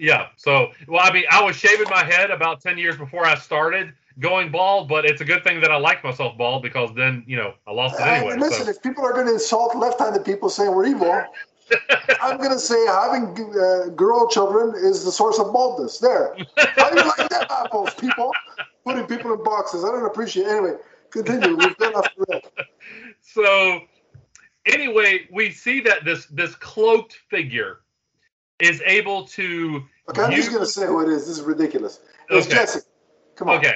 [0.00, 0.28] Yeah.
[0.36, 3.92] So, well, I mean, I was shaving my head about ten years before I started
[4.18, 7.36] going bald, but it's a good thing that I liked myself bald because then you
[7.36, 8.32] know I lost it anyway.
[8.32, 8.70] And listen, so.
[8.70, 11.24] if people are going to insult left-handed people saying we're evil,
[12.22, 15.98] I'm going to say having uh, girl children is the source of baldness.
[15.98, 16.34] There.
[16.56, 18.32] How do you like that, apples, people?
[18.84, 19.84] Putting people in boxes.
[19.84, 20.46] I don't appreciate.
[20.46, 20.50] It.
[20.50, 20.76] Anyway,
[21.10, 21.56] continue.
[21.56, 22.40] We've done the rail.
[23.20, 23.80] So,
[24.64, 27.80] anyway, we see that this this cloaked figure
[28.60, 29.82] is able to.
[30.08, 31.26] Okay, I'm just going to say who it is.
[31.26, 32.00] This is ridiculous.
[32.28, 32.56] It's Okay.
[32.56, 32.86] Jessica.
[33.36, 33.58] Come on.
[33.58, 33.74] Okay.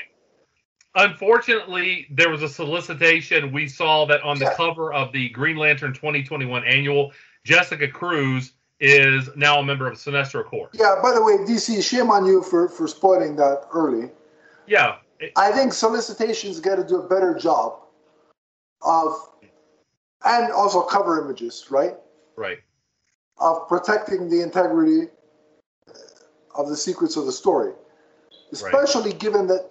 [0.96, 3.52] Unfortunately, there was a solicitation.
[3.52, 4.54] We saw that on the Yeah.
[4.54, 7.12] cover of the Green Lantern 2021 annual,
[7.44, 10.70] Jessica Cruz is now a member of Sinestro Corps.
[10.72, 10.96] Yeah.
[11.02, 14.10] By the way, DC, shame on you for for spoiling that early.
[14.66, 14.96] Yeah.
[15.20, 17.80] it- I think solicitations got to do a better job
[18.82, 19.30] of,
[20.24, 21.94] and also cover images, right?
[22.36, 22.58] right.
[23.38, 25.08] Of protecting the integrity
[25.88, 25.92] uh,
[26.54, 27.72] of the secrets of the story,
[28.52, 29.70] especially given that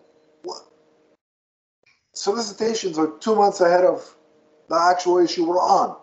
[2.14, 4.16] solicitations are two months ahead of
[4.70, 5.98] the actual issue we're on.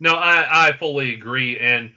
[0.00, 1.58] No, I, I fully agree.
[1.58, 1.92] And,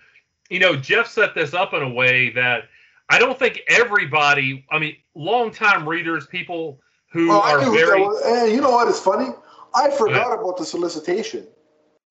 [0.50, 2.66] you know, Jeff set this up in a way that
[3.10, 6.80] I don't think everybody, I mean, longtime readers, people
[7.12, 8.02] who I are who very.
[8.02, 8.22] was.
[8.24, 9.30] And you know what is funny?
[9.74, 11.48] I forgot about the solicitation.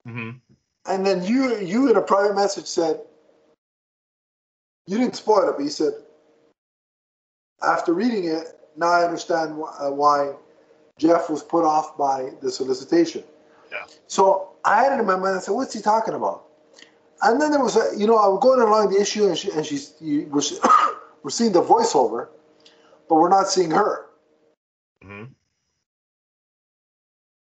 [0.06, 0.40] Mhm.
[0.86, 3.00] And then you, you in a private message said,
[4.86, 5.92] you didn't spoil it, but you said,
[7.62, 10.34] after reading it, now I understand wh- uh, why
[10.98, 13.24] Jeff was put off by the solicitation.
[13.72, 13.84] Yeah.
[14.08, 15.36] So I had it in my mind.
[15.36, 16.44] I said, what's he talking about?
[17.22, 19.50] And then there was a, you know, I was going along the issue, and she,
[19.52, 20.42] and she's, you, we're,
[21.22, 22.28] we're seeing the voiceover,
[23.08, 24.06] but we're not seeing her.
[25.02, 25.33] Mhm.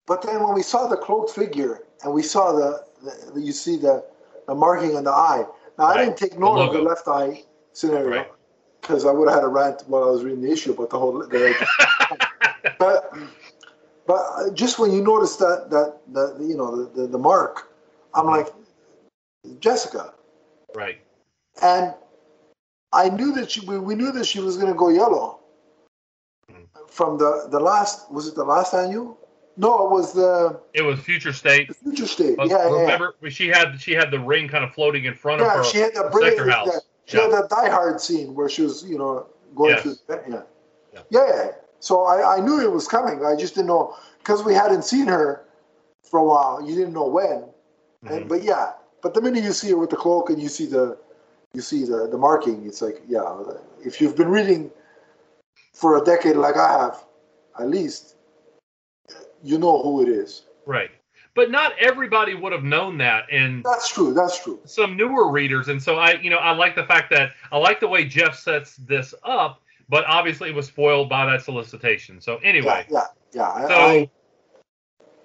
[0.10, 2.84] But then when we saw the cloaked figure and we saw the,
[3.34, 4.04] the you see the,
[4.48, 5.46] the marking on the eye.
[5.78, 7.44] Now I didn't take note of the left eye
[7.74, 8.32] scenario Right.
[8.82, 10.98] because I would have had a rant while I was reading the issue about the
[10.98, 11.20] whole.
[11.20, 11.56] The,
[12.80, 13.14] but
[14.08, 17.72] but just when you notice that that that you know the, the, the mark,
[18.16, 18.48] I'm like
[19.60, 20.16] Jessica,
[20.74, 21.00] right.
[21.62, 21.94] and
[22.92, 25.40] I knew that she we, we knew that she was going to go yellow
[26.52, 26.66] Mhm.
[26.88, 29.19] from the the last was it the last annual?
[29.60, 31.68] No, it was the, It was future state.
[31.68, 32.38] the future state.
[32.38, 32.82] But yeah, yeah, yeah.
[32.82, 35.64] remember, she had she had the ring kind of floating in front of Yeah, her.
[35.66, 36.50] she had sector brilliant.
[36.50, 36.68] house.
[36.68, 39.84] That, she had that Die Hard scene where she was, you know, going Yes.
[39.84, 39.96] through.
[40.08, 40.42] Yeah.
[40.94, 41.02] Yeah.
[41.10, 41.52] yeah, yeah.
[41.82, 43.26] So I, I knew it was coming.
[43.26, 45.44] I just didn't know because we hadn't seen her
[46.04, 46.66] for a while.
[46.66, 47.44] You didn't know when.
[48.08, 48.28] And, Mhm.
[48.30, 50.98] but yeah, but the minute you see her with the cloak and you see the,
[51.54, 53.44] you see the the marking, it's like yeah.
[53.84, 54.72] If you've been reading
[55.74, 57.04] for a decade like I have,
[57.60, 58.16] at least,
[59.44, 60.44] you know who it is.
[60.66, 60.92] Right.
[61.36, 64.14] But not everybody would have known that, and That's true.
[64.14, 64.60] That's true.
[64.66, 65.70] some newer readers.
[65.70, 68.38] And so I, you know, I like the fact that I like the way Jeff
[68.38, 72.20] sets this up, but obviously it was spoiled by that solicitation.
[72.20, 73.68] So anyway, Yeah, yeah, yeah.
[73.68, 74.10] So I-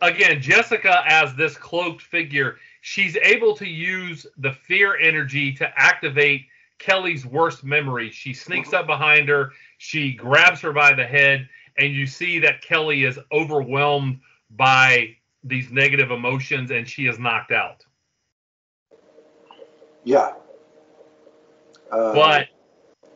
[0.09, 6.43] again, Jessica as this cloaked figure, she's able to use the fear energy to activate
[6.79, 8.11] Kelly's worst memory.
[8.11, 8.77] She sneaks mm-hmm.
[8.77, 13.19] up behind her, she grabs her by the head, and you see that Kelly is
[13.33, 17.85] overwhelmed by these negative emotions and she is knocked out.
[20.05, 20.33] yeah.
[21.91, 22.49] Uh, But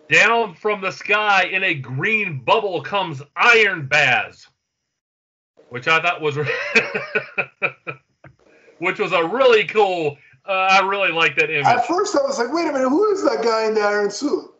[0.09, 4.47] down from the sky in a green bubble comes Iron Baz,
[5.69, 6.37] which I thought was,
[8.79, 10.17] which was a really cool.
[10.47, 11.67] Uh, I really like that image.
[11.67, 14.11] At first, I was like, wait a minute, who is that guy in the iron
[14.11, 14.51] suit?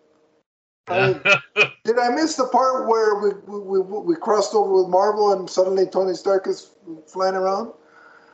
[0.91, 1.41] I-
[1.85, 5.49] did I miss the part where we, we, we, we crossed over with Marvel and
[5.49, 6.71] suddenly Tony Stark is
[7.07, 7.73] flying around?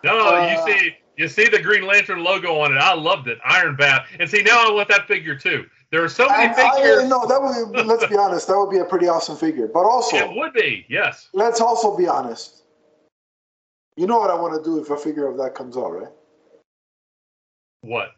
[0.03, 2.79] no, uh, you see, you see the Green Lantern logo on it.
[2.79, 4.07] I loved it, Iron Baz.
[4.19, 5.67] And see, now I want that figure too.
[5.91, 7.09] There are so many I, figures.
[7.09, 9.69] no, that would be, let's be honest, that would be a pretty awesome figure.
[9.69, 11.29] But also, It would be, yes.
[11.33, 12.65] let's also be honest.
[13.97, 16.11] You know what I want to do if a figure of that comes out, right?
[17.83, 18.13] What?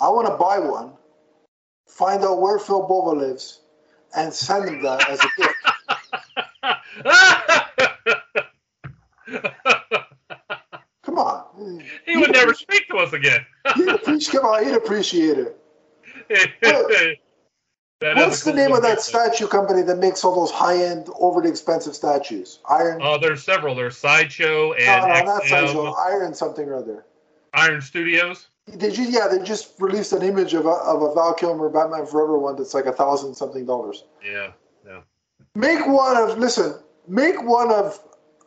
[0.00, 0.92] I want to buy one,
[1.92, 3.60] find out where Phil Bova lives,
[4.16, 5.54] and send him that as a gift.
[11.02, 11.84] Come on.
[12.06, 13.44] he would never speak to us again.
[13.76, 15.58] He'd appreciate, come on, he'd appreciate it.
[18.00, 21.94] What's the cool name of that statue company that makes all those high-end, overly expensive
[21.94, 22.60] statues?
[22.68, 23.00] Iron.
[23.02, 23.74] Oh, there's several.
[23.74, 25.92] There's Sideshow and no, not Sideshow.
[25.92, 27.04] Iron something or other.
[27.54, 28.48] Iron Studios.
[28.78, 29.04] Did you?
[29.04, 32.56] Yeah, they just released an image of a, of a Val Kilmer Batman Forever one
[32.56, 34.04] that's like a thousand something dollars.
[34.24, 34.52] Yeah,
[34.86, 35.00] yeah.
[35.54, 36.78] Make one of listen.
[37.08, 37.98] Make one of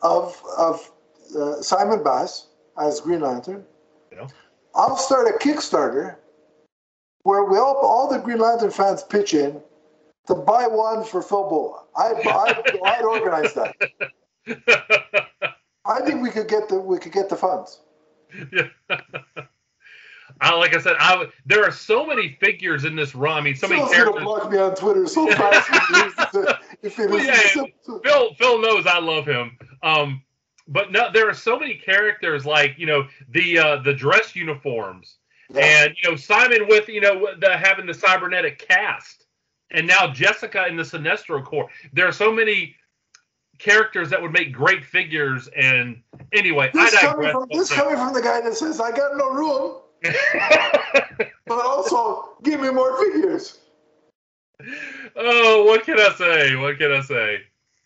[0.02, 0.90] of of
[1.38, 2.46] uh, Simon Baz
[2.80, 3.64] as Green Lantern,
[4.16, 4.26] know?
[4.74, 6.16] I'll start a Kickstarter
[7.22, 9.60] where we all all the Green Lantern fans pitch in
[10.26, 11.84] to buy one for Phil Bola.
[11.94, 13.76] I I I'd organize that.
[15.84, 17.80] I think we could get the we could get the funds.
[18.50, 18.68] yeah.
[20.40, 23.38] I, like I said, I there are so many figures in this run.
[23.38, 24.22] I mean, so many gonna characters.
[24.22, 27.64] block me on Twitter so fast if he listens to- if he Well, yeah,
[28.04, 29.56] Phil Phil knows I love him.
[29.82, 30.22] Um,
[30.68, 35.16] but no, there are so many characters like you know the uh, the dress uniforms
[35.50, 35.60] Yeah.
[35.86, 39.26] and you know Simon with you know the having the cybernetic cast,
[39.70, 41.68] and now Jessica in the Sinestro Corps.
[41.92, 42.74] There are so many
[43.58, 45.48] characters that would make great figures.
[45.56, 49.16] And anyway, This I coming from this coming from the guy that says I got
[49.16, 49.76] no room,
[51.46, 53.58] but also give me more figures.
[55.16, 56.56] oh, what can I say?
[56.56, 57.40] What can I say?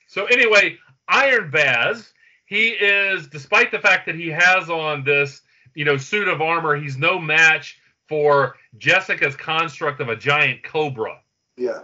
[0.07, 0.79] So anyway,
[1.09, 2.13] Iron Baz,
[2.47, 5.43] he is, despite the fact that he has on this,
[5.75, 7.79] you know, suit of armor, he's no match
[8.09, 11.21] for Jessica's construct of a giant cobra.
[11.57, 11.83] Yeah.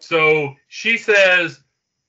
[0.00, 1.60] So she says,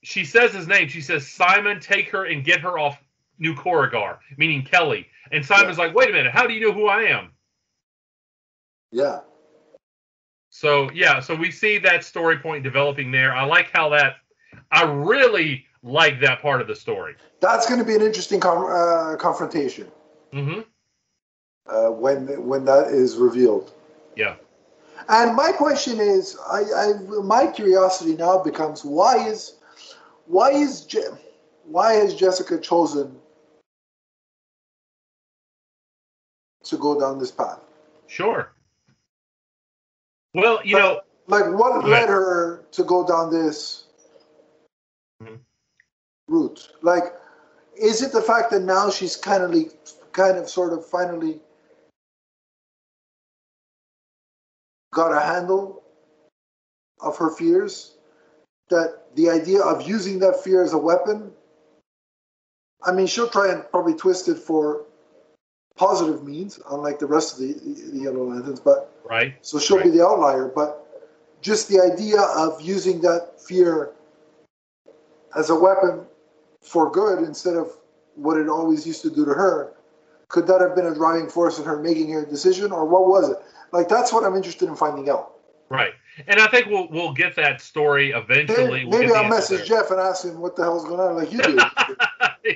[0.03, 0.87] she says his name.
[0.87, 2.99] She says, Simon, take her and get her off
[3.37, 5.07] New Korugar, meaning Kelly.
[5.31, 7.31] And Simon's like, wait a minute, how do you know who I am?
[8.91, 9.21] Yeah.
[10.49, 13.35] So yeah, so we see that story point developing there.
[13.35, 14.15] I like how that.
[14.71, 17.15] I really like that part of the story.
[17.39, 19.87] That's going to be an interesting com- uh, confrontation
[20.33, 20.61] hmm
[21.67, 23.73] uh, when when that is revealed.
[24.15, 24.35] Yeah.
[25.07, 29.55] And my question is, I, I my curiosity now becomes why is
[30.25, 31.15] why is Je-
[31.65, 33.15] why has Jessica chosen
[36.63, 37.59] to go down this path?
[38.07, 38.51] Sure.
[40.33, 43.85] Well, you know, Like what led her to go down this
[45.21, 45.39] Mhm.
[46.27, 46.71] route?
[46.81, 47.13] Like,
[47.75, 49.77] is it the fact that now she's kind of, like,
[50.11, 51.39] kind of, sort of, finally
[54.91, 55.83] got a handle
[56.99, 57.95] of her fears?
[58.69, 61.35] That the idea of using that fear as a weapon.
[62.83, 64.85] I mean, she'll try and probably twist it for
[65.79, 67.53] positive means, unlike the rest of the,
[67.93, 69.33] the Yellow Lanterns, but right?
[69.41, 70.85] so she'll be the outlier, but
[71.41, 73.93] just the idea of using that fear
[75.37, 76.05] as a weapon
[76.61, 77.71] for good instead of
[78.15, 79.71] what it always used to do to her,
[80.27, 83.29] could that have been a driving force in her making her decision, or what was
[83.29, 83.37] it?
[83.71, 85.35] Like that's what I'm interested in finding out.
[85.69, 85.93] Right.
[86.27, 88.83] And I think we'll we'll get that story eventually.
[88.83, 91.31] Maybe, We'll maybe I'll message Jeff and ask him what the hell's going on, like
[91.31, 91.53] you do.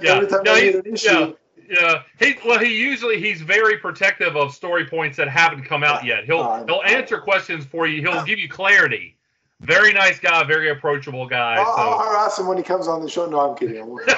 [0.00, 0.14] yeah.
[0.14, 1.32] Every time No, I he- get an issue, yeah.
[1.70, 6.04] Yeah, he well he usually he's very protective of story points that haven't come out
[6.04, 6.24] yet.
[6.24, 8.00] He'll Uh, he'll answer questions for you.
[8.00, 9.16] He'll give you clarity.
[9.60, 11.56] Very nice guy, very approachable guy.
[11.58, 13.26] I'll, so I'll harass him when he comes on the show.
[13.26, 13.80] No, I'm kidding.
[13.80, 14.10] I won't.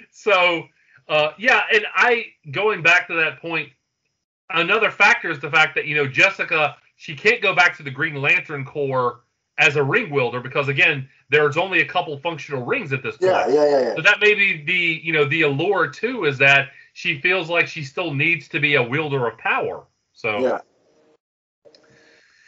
[0.10, 0.64] so
[1.08, 3.70] uh, yeah, and I going back to that point,
[4.50, 7.90] another factor is the fact that you know Jessica she can't go back to the
[7.90, 9.20] Green Lantern Corps
[9.56, 13.32] as a ring wielder because again there's only a couple functional rings at this point.
[13.32, 13.94] Yeah, yeah, yeah, yeah.
[13.96, 17.68] So that may be the you know the allure too is that she feels like
[17.68, 19.86] she still needs to be a wielder of power.
[20.12, 20.60] So Yeah.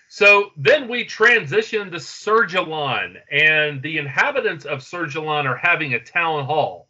[0.09, 6.47] so then we transition to Sergilon, and the inhabitants of Sergilon are having a town
[6.47, 6.89] hall.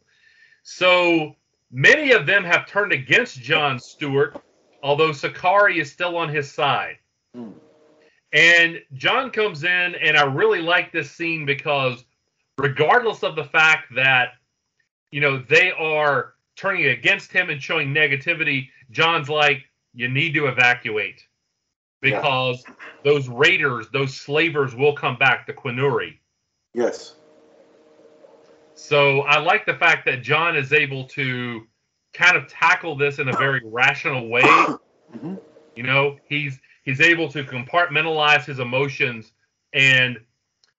[0.63, 1.35] So
[1.71, 4.41] many of them have turned against John Stewart,
[4.81, 6.97] although Sakari is still on his side.
[7.35, 7.51] Hmm.
[8.33, 12.05] And John comes in, and I really like this scene because,
[12.57, 14.33] regardless of the fact that,
[15.11, 19.63] you know, they are turning against him and showing negativity, John's like,
[19.93, 21.27] you need to evacuate
[21.99, 22.63] because
[23.03, 26.17] those raiders, those slavers will come back to Quinuri.
[26.73, 27.15] Yes.
[28.73, 31.67] So I like the fact that John is able to
[32.13, 34.43] kind of tackle this in a very rational way.
[35.11, 35.41] Mhm.
[35.75, 39.31] You know, he's he's able to compartmentalize his emotions
[39.73, 40.17] and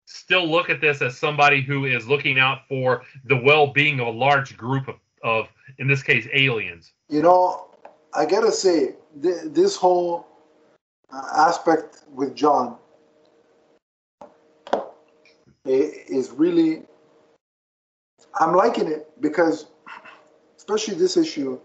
[0.07, 4.11] still look at this as somebody who is looking out for the well-being of a
[4.11, 6.93] large group of, of in this case aliens.
[7.09, 7.71] You know,
[8.15, 10.27] I gotta say, th- this whole
[11.13, 12.77] uh, aspect with John
[15.65, 16.83] is really,
[18.39, 19.67] I'm liking it because,
[20.57, 21.61] especially this issue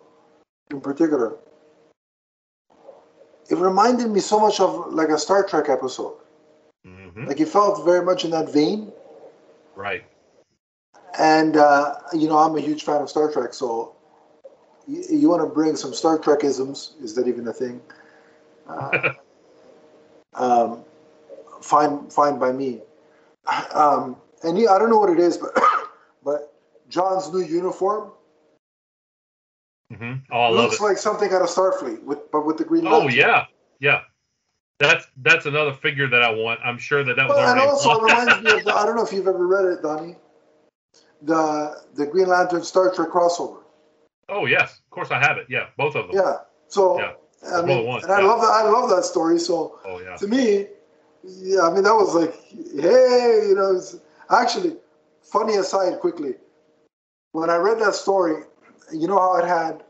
[0.72, 1.38] in particular,
[3.50, 6.16] it reminded me so much of like a Star Trek episode.
[6.86, 8.92] hmm Like it felt very much in that vein.
[9.76, 10.04] Right.
[11.18, 13.96] And uh, you know, I'm a huge fan of Star Trek, so
[14.88, 16.94] you, you want to bring some Star Trek isms?
[17.02, 17.82] Is that even a thing?
[18.68, 19.14] Uh,
[20.34, 20.84] um,
[21.62, 22.82] fine, fine by me.
[23.74, 25.58] Um, and yeah, I don't know what it is, but
[26.24, 26.54] but
[26.90, 28.12] John's new uniform
[29.96, 30.84] hmm Oh, I love Looks it.
[30.84, 32.84] like something out of Starfleet, with but with the green.
[32.84, 33.02] Lantern.
[33.02, 33.18] Oh Lantern.
[33.20, 33.46] yeah,
[33.80, 34.02] yeah.
[34.80, 36.60] That's that's another figure that I want.
[36.64, 38.96] I'm sure that that was Well, and also it reminds me of the, I don't
[38.96, 40.16] know if you've ever read it, Donnie.
[41.24, 43.60] The the Green Lantern Star Trek crossover.
[44.30, 45.48] oh yes, of course I have it.
[45.50, 46.16] Yeah, both of them.
[46.16, 46.38] Yeah.
[46.68, 47.14] So Yeah.
[47.54, 48.52] I mean, and I love that.
[48.52, 49.40] I love that story.
[49.40, 50.16] So Oh yeah.
[50.18, 50.68] to me,
[51.24, 52.36] yeah, I mean that was like,
[52.76, 53.96] hey, you know, it's,
[54.30, 54.76] actually,
[55.24, 56.36] funny aside, quickly,
[57.32, 58.44] when I read that story,
[58.94, 59.84] you know how it had,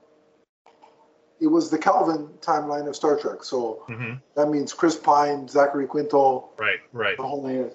[1.39, 3.43] it was the Kelvin timeline of Star Trek.
[3.43, 7.17] So hmm that means Chris Pine, Zachary Quinto, Right, right.
[7.17, 7.71] the whole thing.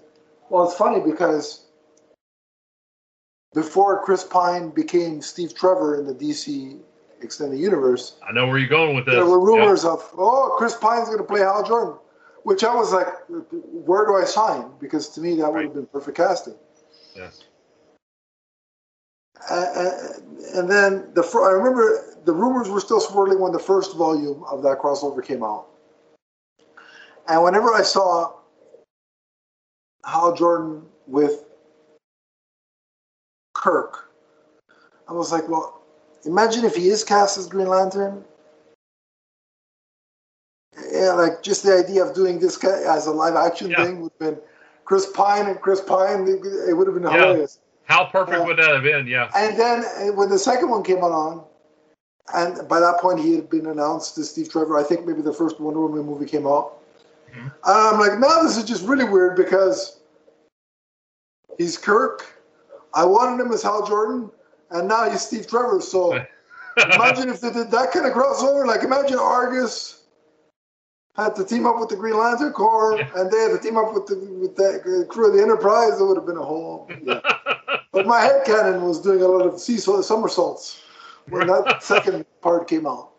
[0.48, 1.64] Well, it's funny because
[3.52, 6.78] before Chris Pine became Steve Trevor in the DC
[7.20, 9.14] Extended Universe, I know where you're going with this.
[9.14, 11.94] there were rumors of, oh, Chris Pine's going to play Hal Jordan,
[12.44, 13.08] which I was like,
[13.50, 14.70] where do I sign?
[14.80, 16.54] Because to me, that would have been perfect casting.
[17.16, 17.44] Yes.
[19.50, 19.90] Uh,
[20.54, 24.62] and then the I remember the rumors were still swirling when the first volume of
[24.62, 25.66] that crossover came out.
[27.28, 28.34] And whenever I saw
[30.04, 31.44] Hal Jordan with
[33.54, 34.10] Kirk,
[35.08, 35.82] I was like, well,
[36.24, 38.24] imagine if he is cast as Green Lantern.
[40.90, 43.84] Yeah, like just the idea of doing this guy as a live action Yeah.
[43.84, 44.42] thing would have been
[44.84, 46.26] Chris Pine and Chris Pine.
[46.26, 47.10] It, it would have been Yeah.
[47.10, 47.58] hilarious.
[47.84, 48.44] How perfect Yeah.
[48.46, 49.06] would that have been?
[49.06, 49.30] Yeah.
[49.34, 51.44] And then uh, when the second one came along,
[52.34, 54.78] and by that point he had been announced as Steve Trevor.
[54.78, 56.78] I think maybe the first Wonder Woman movie came out.
[57.34, 57.52] Mhm.
[57.64, 60.00] I'm like, now this is just really weird because
[61.58, 62.24] he's Kirk.
[62.94, 64.30] I wanted him as Hal Jordan,
[64.70, 65.80] and now he's Steve Trevor.
[65.80, 66.12] So
[66.94, 68.66] imagine if they did that kind of crossover.
[68.66, 70.01] Like imagine Argus
[71.14, 73.10] had to team up with the Green Lantern Corps, Yeah.
[73.16, 76.00] and they had to team up with the with the crew of the Enterprise.
[76.00, 76.90] It would have been a whole.
[77.04, 77.20] Yeah.
[77.92, 80.80] But my head canon was doing a lot of sea somersaults
[81.28, 83.10] when that second part came out.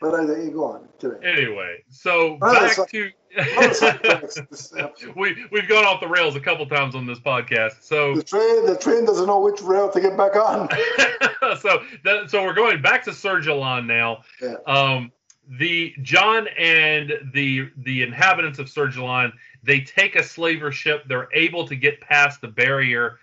[0.00, 0.88] But I think go on.
[1.00, 1.18] Kidding.
[1.24, 3.80] anyway, so back to sorry, thanks.
[4.50, 4.92] This episode.
[5.16, 7.82] we we've gone off the rails a couple times on this podcast.
[7.82, 10.68] So The train, the train doesn't know which rail to get back on.
[11.58, 14.22] so that, so we're going back to Sergilon now.
[14.40, 14.54] Yeah.
[14.68, 15.10] Um,
[15.48, 19.32] the John and the the inhabitants of Sergilon
[19.62, 21.04] they take a slaver ship.
[21.08, 23.18] They're able to get past the barrier.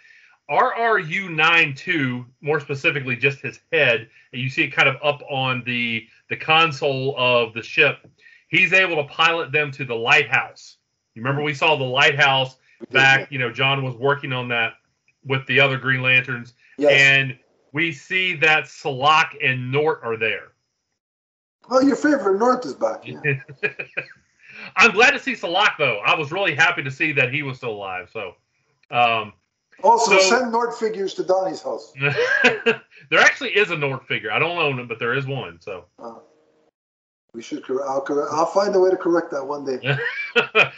[0.50, 5.64] RRU 92, more specifically, just his head, and you see it kind of up on
[5.66, 8.08] the the console of the ship.
[8.48, 10.78] He's able to pilot them to the lighthouse.
[11.16, 12.58] You remember we saw the lighthouse
[12.92, 13.32] back.
[13.32, 14.74] You know, John was working on that
[15.26, 16.92] with the other Green Lanterns Yes.
[16.94, 17.38] and
[17.72, 20.52] we see that Salaak and Nort are there.
[21.70, 23.06] Oh, your favorite North is back.
[23.08, 23.20] Yeah.
[24.76, 26.00] I'm glad to see Salaak though.
[26.06, 28.10] I was really happy to see that he was still alive.
[28.12, 28.34] So,
[28.92, 29.34] um,
[29.84, 31.92] Also, So- send North figures to Donnie's house.
[32.00, 34.32] there actually is a Nort figure.
[34.32, 35.60] I don't own it, but there is one.
[35.60, 36.16] So, Uh,
[37.34, 37.64] we should.
[37.66, 38.30] Correct, I'll correct.
[38.32, 39.80] I'll find a way to correct that one day.
[40.38, 40.72] I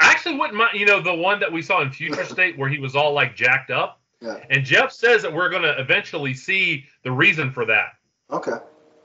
[0.00, 0.78] actually wouldn't mind.
[0.78, 3.34] You know, the one that we saw in Future State where he was all like
[3.34, 4.00] jacked up.
[4.20, 4.36] Yeah.
[4.50, 7.94] And Geoff says that we're going to eventually see the reason for that.
[8.30, 8.52] Okay.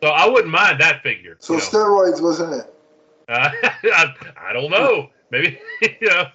[0.02, 1.38] So I wouldn't mind that figure.
[1.40, 1.66] So you know.
[1.66, 2.74] steroids wasn't it?
[3.28, 5.10] Uh, I, I don't know.
[5.32, 6.28] Maybe you know.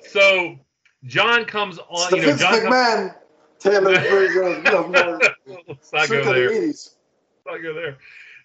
[0.00, 0.58] so
[1.04, 2.10] John comes on.
[2.10, 2.52] the You know, Vince John.
[2.52, 3.14] Comes, McMahon
[3.58, 5.22] tailored version of, of North.
[5.68, 6.50] let's not go there.
[6.50, 6.96] Let's
[7.46, 7.98] not go there.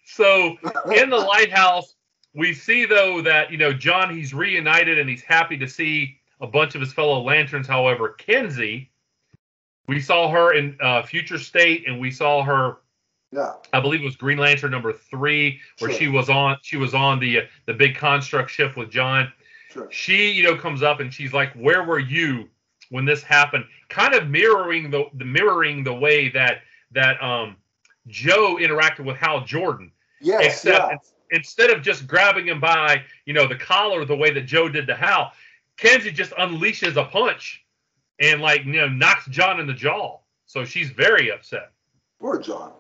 [0.06, 0.58] So
[0.96, 1.96] in the lighthouse,
[2.36, 6.48] we see though that you know John he's reunited and he's happy to see a
[6.48, 7.68] bunch of his fellow lanterns.
[7.68, 8.92] However, Kenzie,
[9.88, 12.78] we saw her in uh, Future State, and we saw her
[13.34, 13.54] Yeah.
[13.74, 16.00] I believe it was Green Lantern number three, where Sure.
[16.00, 19.32] she was on she was on the uh, the big construct shift with John.
[19.72, 19.88] Sure.
[19.92, 22.48] She, you know, comes up and she's like, "Where were you
[22.90, 27.56] when this happened?" Kind of mirroring the, the mirroring the way that that um
[28.08, 29.92] Joe interacted with Hal Jordan,
[30.22, 30.46] Yes.
[30.64, 30.98] except yeah.
[31.38, 34.86] instead of just grabbing him by you know the collar the way that Joe did
[34.88, 35.32] to Hal,
[35.78, 37.66] Kenzie just unleashes a punch
[38.20, 40.20] and like you know knocks John in the jaw.
[40.46, 41.72] So she's very upset.
[42.20, 42.74] Poor John.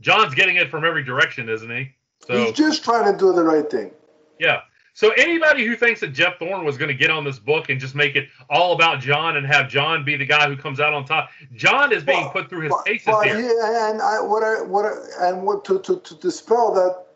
[0.00, 1.90] John's getting it from every direction, isn't he?
[2.26, 3.90] So He's just trying to do the right thing.
[4.38, 4.60] yeah.
[4.92, 7.80] So anybody who thinks that Geoff Thorne was going to get on this book and
[7.80, 10.92] just make it all about John and have John be the guy who comes out
[10.92, 13.36] on top, John is being Well, put through his But, paces but here.
[13.38, 17.06] he- and I, what I, what I, and what to, to, to dispel that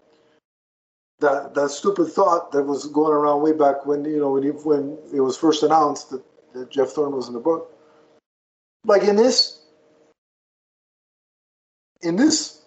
[1.20, 4.50] that that stupid thought that was going around way back when you know when he,
[4.50, 6.22] when it was first announced that,
[6.52, 7.72] that Geoff Thorne was in the book.
[8.84, 9.60] Like in this
[12.02, 12.62] in this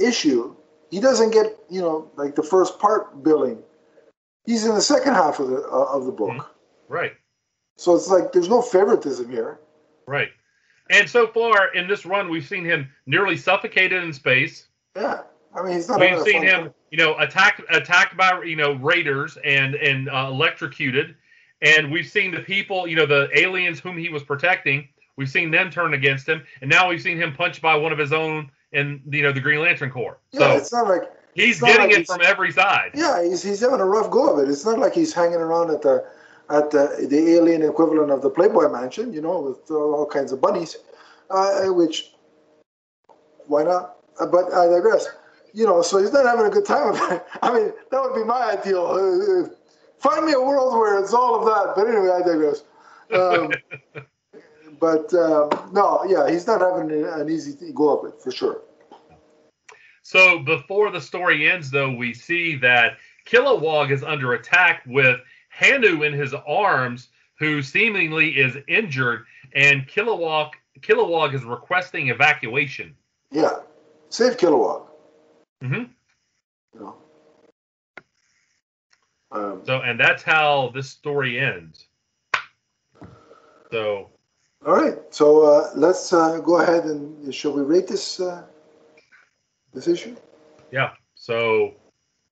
[0.00, 0.54] issue,
[0.90, 3.62] he doesn't get you know like the first part billing.
[4.46, 6.54] He's in the second half of the uh, of the book,
[6.88, 7.12] Right.
[7.76, 9.60] so it's like there's no favoritism here.
[10.06, 10.30] Right.
[10.90, 14.68] And so far in this run, we've seen him nearly suffocated in space.
[14.96, 15.20] Yeah,
[15.54, 16.00] I mean, he's not.
[16.00, 16.74] We've seen him, time.
[16.90, 21.14] you know, attacked attacked by you know raiders and and uh, electrocuted,
[21.60, 24.88] and we've seen the people, you know, the aliens whom he was protecting.
[25.16, 27.98] We've seen them turn against him, and now we've seen him punched by one of
[27.98, 30.18] his own in you know the Green Lantern Corps.
[30.32, 31.02] Yeah, So it's not like
[31.34, 32.90] he's not getting like it from every side.
[32.94, 34.50] yeah, he's he's having a rough go of it.
[34.50, 36.04] It's not like he's hanging around at the
[36.50, 40.40] at the, the alien equivalent of the Playboy Mansion, you know, with all kinds of
[40.40, 40.76] bunnies,
[41.30, 42.12] uh, which
[43.46, 43.96] why not?
[44.20, 45.06] Uh, but I digress.
[45.54, 46.88] You know, so he's not having a good time.
[46.94, 47.24] of it.
[47.42, 48.86] I mean, that would be my ideal.
[48.86, 49.48] Uh, uh,
[49.98, 51.74] find me a world where it's all of that.
[51.74, 52.64] But anyway, I digress.
[53.12, 53.50] Um,
[54.80, 58.62] but um, no, yeah, he's not having an easy go of it for sure.
[60.02, 65.20] So before the story ends, though, we see that Kilowog is under attack with
[65.54, 67.08] Hannu in his arms,
[67.38, 69.24] who seemingly is injured,
[69.54, 70.50] and Kilowog
[70.80, 72.94] Kilowog is requesting evacuation.
[73.30, 73.56] Yeah,
[74.08, 74.86] save Kilowog.
[75.62, 75.84] hmm
[76.74, 76.94] You.
[79.30, 81.86] Um, So, and that's how this story ends.
[83.70, 84.10] So,
[84.66, 88.44] all right, so uh, let's uh, go ahead and shall we rate this uh,
[89.72, 90.16] this issue?
[90.70, 90.92] yeah.
[91.14, 91.74] So,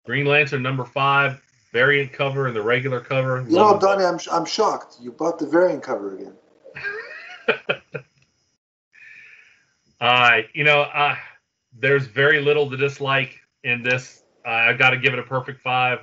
[0.05, 3.45] Green Lantern number five, variant cover and the regular cover.
[3.49, 4.97] You know, Donnie, I'm I'm shocked.
[5.01, 6.35] You bought the variant cover again.
[10.01, 11.17] Uh, you know, uh,
[11.79, 14.25] there's very little to dislike in this.
[14.45, 16.01] Uh, I got to give it a perfect five.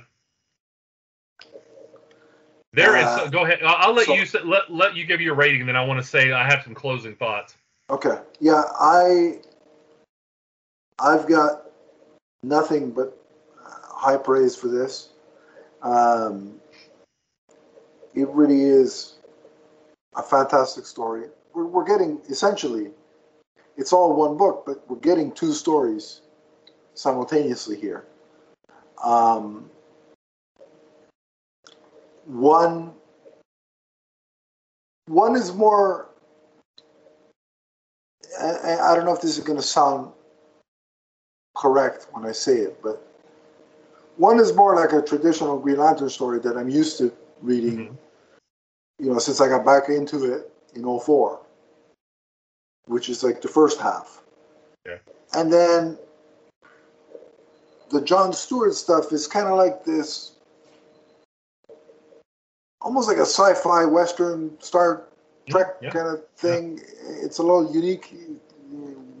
[2.74, 3.04] There is.
[3.04, 3.60] Uh, Go ahead.
[3.62, 5.84] I'll, I'll let so- you say, let let you give your rating, and then I
[5.84, 7.56] want to say I have some closing thoughts.
[7.90, 8.18] Okay.
[8.40, 9.38] Yeah, I
[10.98, 11.66] I've got
[12.42, 13.16] nothing but
[13.62, 15.10] high praise for this.
[15.82, 16.60] Um,
[18.14, 19.14] it really is
[20.16, 21.28] a fantastic story.
[21.52, 22.90] We're, we're getting essentially,
[23.76, 26.22] it's all one book, but we're getting two stories
[26.94, 28.06] simultaneously here.
[29.02, 29.70] Um,
[32.26, 32.92] one
[35.06, 36.08] one is more
[38.40, 40.12] I, I- don't know if this is going to sound
[41.56, 43.06] correct when I say it, but
[44.16, 47.12] one is more like a traditional Green Lantern story that I'm used to
[47.42, 47.96] reading, Mhm.
[48.98, 51.40] you know, since I got back into it in 04,
[52.86, 54.22] which is like the first half.
[54.86, 54.98] Yeah.
[55.34, 55.98] And then
[57.90, 60.33] the John Stewart stuff is kind of like this
[62.84, 65.04] almost like a sci-fi western Star
[65.48, 65.90] Trek Yeah.
[65.90, 66.80] kind of thing.
[67.24, 68.14] It's a little unique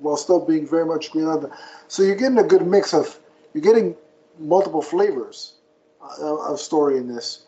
[0.00, 1.50] while still being very much Green Lantern.
[1.88, 3.18] So you're getting a good mix of
[3.52, 3.96] you're getting
[4.38, 5.54] multiple flavors
[6.02, 7.46] uh, of story in this,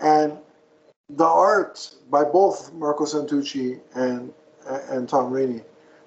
[0.00, 0.38] and
[1.10, 4.32] the art by both Marco Santucci and
[4.90, 5.62] and Tom Raney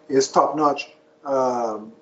[0.09, 0.91] is top notch.
[1.24, 1.93] Um,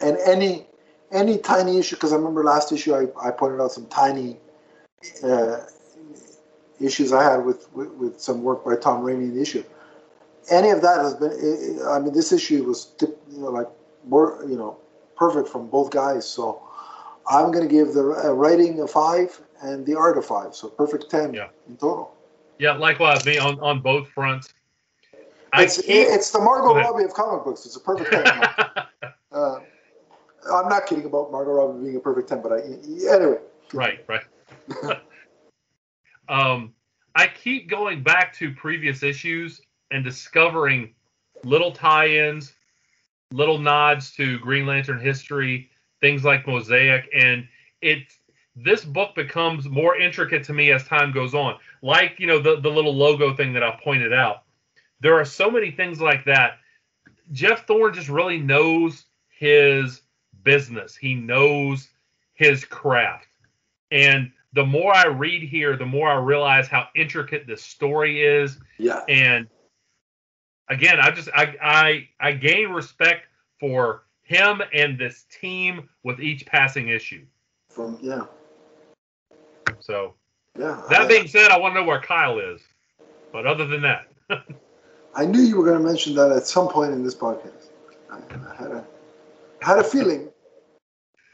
[0.00, 0.66] and any
[1.12, 4.38] any tiny issue because I remember last issue I, I pointed out some tiny
[5.22, 5.66] uh,
[6.80, 9.64] issues I had with, with, with some work by Tom Raney in the issue.
[10.50, 11.78] Any of that has been.
[11.88, 13.68] I mean, this issue was you know like
[14.06, 14.76] more you know
[15.16, 16.28] perfect from both guys.
[16.28, 16.62] So
[17.26, 20.54] I'm going to give the uh, writing a five and the art a five.
[20.54, 21.48] So perfect ten Yeah.
[21.66, 22.14] in total.
[22.58, 24.52] Yeah, likewise, me on on both fronts.
[25.56, 26.74] It's keep- it's the Margot Go.
[26.74, 27.64] Robbie of comic books.
[27.64, 28.26] It's a perfect ten.
[29.32, 29.60] uh,
[30.52, 33.38] I'm not kidding about Margot Robbie being a perfect ten, but I anyway.
[33.72, 34.22] right, right.
[36.28, 36.74] um,
[37.14, 40.94] I keep going back to previous issues and discovering
[41.44, 42.52] little tie-ins,
[43.32, 45.70] little nods to Green Lantern history,
[46.00, 47.46] things like Mosaic, and
[47.80, 48.02] it
[48.56, 51.58] this book becomes more intricate to me as time goes on.
[51.82, 54.42] Like you know the the little logo thing that I pointed out.
[55.00, 56.58] There are so many things like that.
[57.32, 60.02] Geoff Thorne just really knows his
[60.42, 60.96] business.
[60.96, 61.88] He knows
[62.34, 63.28] his craft.
[63.90, 68.58] And the more I read here, the more I realize how intricate this story is.
[68.78, 69.02] Yeah.
[69.08, 69.48] And
[70.68, 73.26] again, I just I I I gain respect
[73.60, 77.24] for him and this team with each passing issue.
[77.68, 78.26] From yeah.
[79.80, 80.14] So
[80.58, 80.82] Yeah.
[80.88, 82.60] that I, being said, I want to know where Kyle is.
[83.32, 84.06] But other than that,
[85.14, 87.70] I knew you were going to mention that at some point in this podcast.
[88.10, 88.86] I, I had a
[89.62, 90.28] I had a feeling.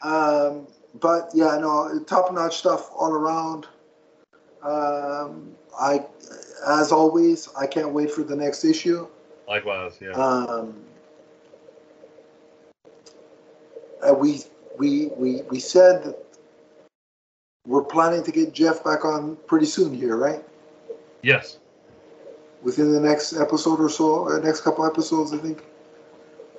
[0.02, 3.66] Um, but yeah, no, top notch stuff all around.
[4.62, 6.04] Um, I,
[6.66, 9.06] as always, I can't wait for the next issue.
[9.48, 10.10] likewise, yeah.
[10.10, 10.74] Um,
[14.18, 14.42] we
[14.78, 16.24] we we we said that
[17.66, 20.42] we're planning to get Geoff back on pretty soon here, right?
[21.22, 21.58] yes.
[22.62, 25.62] within the next episode or so, uh, next couple episodes, I think.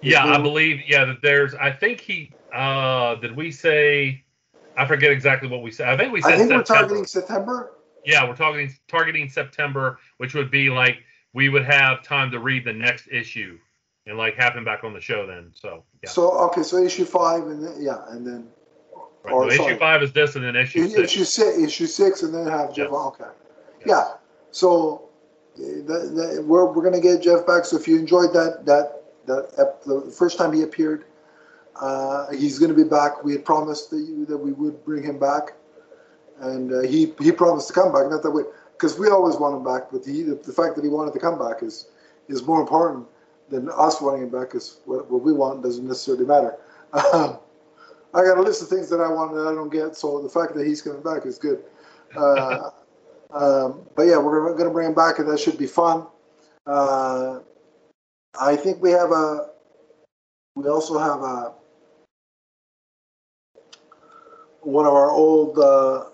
[0.02, 0.82] Yeah, I believe.
[0.88, 1.54] Yeah, that there's.
[1.56, 2.32] I think he.
[2.54, 4.24] uh Did we say?
[4.78, 5.90] I forget exactly what we said.
[5.90, 7.74] I think we said I think we're targeting September.
[8.06, 10.98] Yeah, we're targeting targeting September, which would be like
[11.34, 13.58] we would have time to read the next issue
[14.08, 15.52] and like have him back on the show then.
[15.54, 18.48] So yeah, So okay, so issue five, and then yeah, and then
[19.24, 19.32] right.
[19.34, 19.72] or sorry.
[19.72, 21.00] issue five is this, and then issue six.
[21.00, 22.92] issue six, issue six, and then have Geoff.
[22.92, 23.30] Yes.
[23.30, 23.30] Okay,
[23.86, 24.14] yeah.
[24.52, 25.10] So
[25.58, 27.66] the, the, we're we're gonna get Geoff back.
[27.66, 31.06] So if you enjoyed that that that ep- the first time he appeared,
[31.80, 33.24] uh, he's gonna be back.
[33.24, 35.54] We had promised that, that we would bring him back,
[36.40, 38.10] and uh, he he promised to come back.
[38.10, 38.44] Not that we,
[38.74, 41.20] because we always want him back, but he, the, the fact that he wanted to
[41.20, 41.88] come back is
[42.28, 43.06] is more important
[43.50, 44.50] than us wanting him back.
[44.50, 46.58] Because what, what we want doesn't necessarily matter.
[48.14, 50.30] I got a list of things that I want that I don't get, so the
[50.30, 51.64] fact that he's coming back is good.
[52.16, 52.70] Uh,
[53.32, 56.08] um, but yeah, we're going to bring him back, and that should be fun.
[56.68, 57.40] Uh,
[58.40, 59.48] I think we have a.
[60.56, 61.54] We also have a.
[64.62, 66.06] One of our old, uh,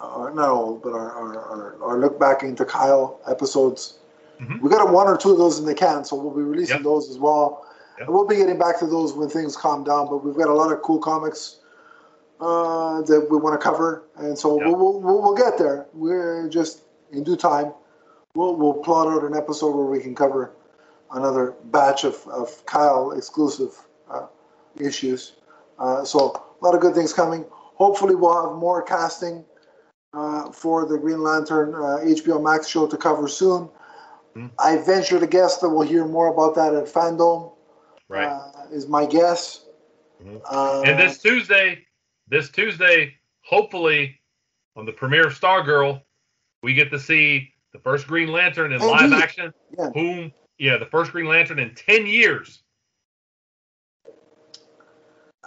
[0.00, 3.98] uh, not old, but our, our, our, our look back into Kyle episodes.
[4.40, 4.60] Mhm.
[4.60, 6.76] We got a one or two of those in the can, so we'll be releasing
[6.76, 6.84] Yep.
[6.84, 7.64] those as well.
[7.98, 8.06] Yep.
[8.06, 10.08] And we'll be getting back to those when things calm down.
[10.08, 11.60] But we've got a lot of cool comics
[12.40, 14.66] uh, that we want to cover, and so Yep.
[14.68, 15.86] we'll, we'll we'll get there.
[15.94, 17.72] We're just in due time.
[18.36, 20.52] We'll we'll plot out an episode where we can cover
[21.12, 23.76] another batch of, of Kyle exclusive
[24.10, 24.26] uh,
[24.80, 25.36] issues.
[25.78, 27.44] Uh, so a lot of good things coming.
[27.50, 29.44] Hopefully, we'll have more casting
[30.12, 33.68] uh, for the Green Lantern uh, HBO Max show to cover soon.
[34.34, 34.50] Mhm.
[34.58, 37.54] I venture to guess that we'll hear more about that at FanDome.
[38.08, 38.26] right.
[38.26, 39.66] Uh, is my guess.
[40.22, 40.40] Mhm.
[40.50, 41.84] Uh, and this Tuesday,
[42.26, 44.18] this Tuesday, hopefully,
[44.76, 46.02] on the premiere of Stargirl,
[46.62, 49.52] we get to see the first Green Lantern in live action.
[49.76, 49.90] Yeah.
[49.90, 52.62] Whom, yeah, the first Green Lantern in ten years.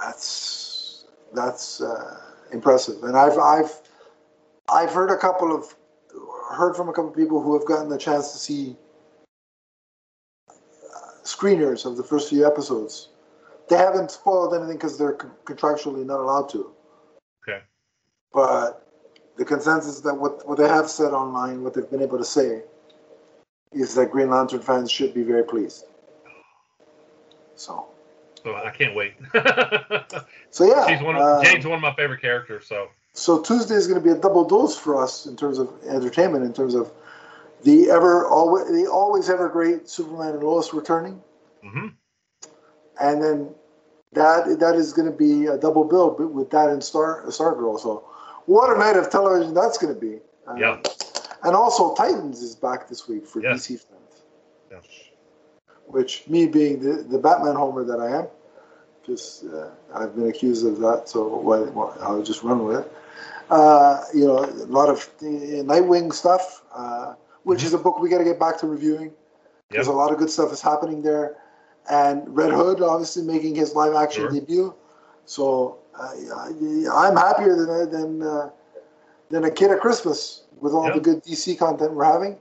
[0.01, 2.19] that's that's uh,
[2.51, 3.81] impressive, and I've I've
[4.71, 5.75] I've heard a couple of
[6.51, 8.75] heard from a couple of people who have gotten the chance to see
[10.49, 10.53] uh,
[11.23, 13.09] screeners of the first few episodes.
[13.69, 16.71] They haven't spoiled anything because they're con- contractually not allowed to.
[17.47, 17.61] Okay.
[18.33, 18.85] But
[19.37, 22.63] the consensus that what what they have said online, what they've been able to say,
[23.73, 25.85] is that Green Lantern fans should be very pleased.
[27.55, 27.87] So
[28.43, 29.13] So I can't wait.
[30.49, 32.65] so yeah, She's one of, uh, Jane's one of my favorite characters.
[32.67, 35.71] So So Tuesday is going to be a double dose for us in terms of
[35.87, 36.91] entertainment, in terms of
[37.63, 41.21] the ever always the always ever great Superman and Lois returning,
[41.63, 41.87] hmm
[42.99, 43.49] and then
[44.13, 47.79] that that is going to be a double bill with that and Star Stargirl.
[47.79, 48.03] So
[48.47, 50.19] what a night of television that's going to be.
[50.47, 50.77] Uh, Yeah.
[51.43, 53.67] And also Titans is back this week for Yes.
[53.67, 54.23] DC fans,
[54.71, 54.77] yeah.
[55.87, 58.27] which me being the, the Batman homer that I am,
[59.01, 62.91] because uh, I've been accused of that, so why, why, I'll just run with it.
[63.49, 68.07] Uh, you know, a lot of uh, Nightwing stuff, uh, which is a book we
[68.09, 69.11] got to get back to reviewing
[69.69, 69.95] because Yep.
[69.95, 71.37] a lot of good stuff is happening there.
[71.89, 74.31] And Red Hood, obviously, making his live action Sure.
[74.31, 74.73] debut.
[75.25, 76.49] So uh, I,
[76.93, 78.49] I'm happier than than uh,
[79.29, 80.93] than a kid at Christmas with all Yeah.
[80.93, 82.39] the good DC content we're having.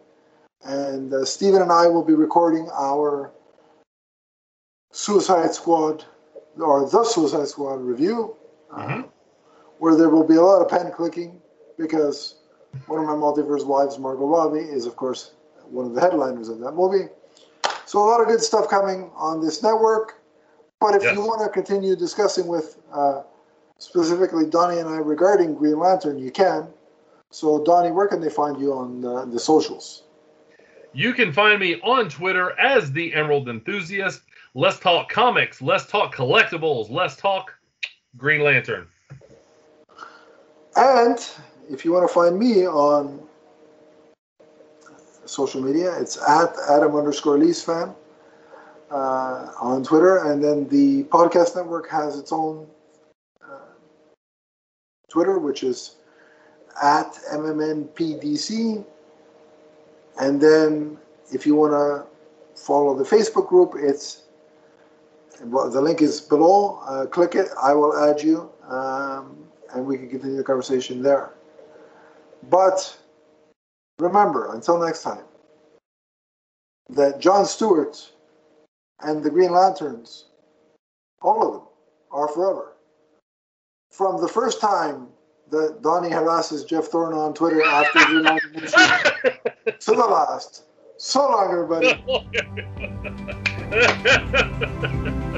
[0.62, 3.32] And uh, Steven and I will be recording our
[4.92, 6.04] Suicide Squad
[6.60, 8.36] or the Suicide Squad review,
[8.72, 9.08] uh, Mhm.
[9.78, 11.40] where there will be a lot of pen clicking
[11.78, 12.36] because
[12.86, 15.32] one of my multiverse wives, Margot Robbie, is of course
[15.70, 17.08] one of the headliners of that movie.
[17.86, 20.16] So a lot of good stuff coming on this network.
[20.80, 21.14] But if Yes.
[21.14, 23.22] you want to continue discussing with uh,
[23.78, 26.72] specifically Donnie and I regarding Green Lantern, you can.
[27.30, 30.02] So Donnie, where can they find you on uh, the socials?
[30.92, 34.22] You can find me on Twitter as the Emerald Enthusiast.
[34.54, 35.62] Let's talk comics.
[35.62, 36.90] Let's talk collectibles.
[36.90, 37.54] Let's talk
[38.16, 38.88] Green Lantern.
[40.74, 41.18] And
[41.70, 43.20] if you want to find me on
[45.24, 47.94] social media, it's at Adam underscore Lee's fan
[48.90, 50.30] uh, on Twitter.
[50.30, 52.66] And then the podcast network has its own
[53.44, 53.58] uh,
[55.08, 55.96] Twitter, which is
[56.82, 58.84] at MMNPDC.
[60.20, 60.98] And then
[61.32, 62.06] if you want to
[62.60, 64.24] follow the Facebook group, it's
[65.40, 66.80] the link is below.
[66.86, 67.48] Uh, click it.
[67.60, 69.38] I will add you, um,
[69.74, 71.32] and we can continue the conversation there.
[72.50, 72.98] But
[73.98, 75.24] remember, until next time,
[76.90, 78.10] that John Stewart
[79.00, 80.26] and the Green Lanterns,
[81.22, 81.62] all of them,
[82.10, 82.72] are forever.
[83.90, 85.08] From the first time
[85.50, 88.76] that Donnie harasses Geoff Thorne on Twitter after the Lantern issue,
[89.78, 90.64] to the last,
[90.96, 92.04] So long, everybody.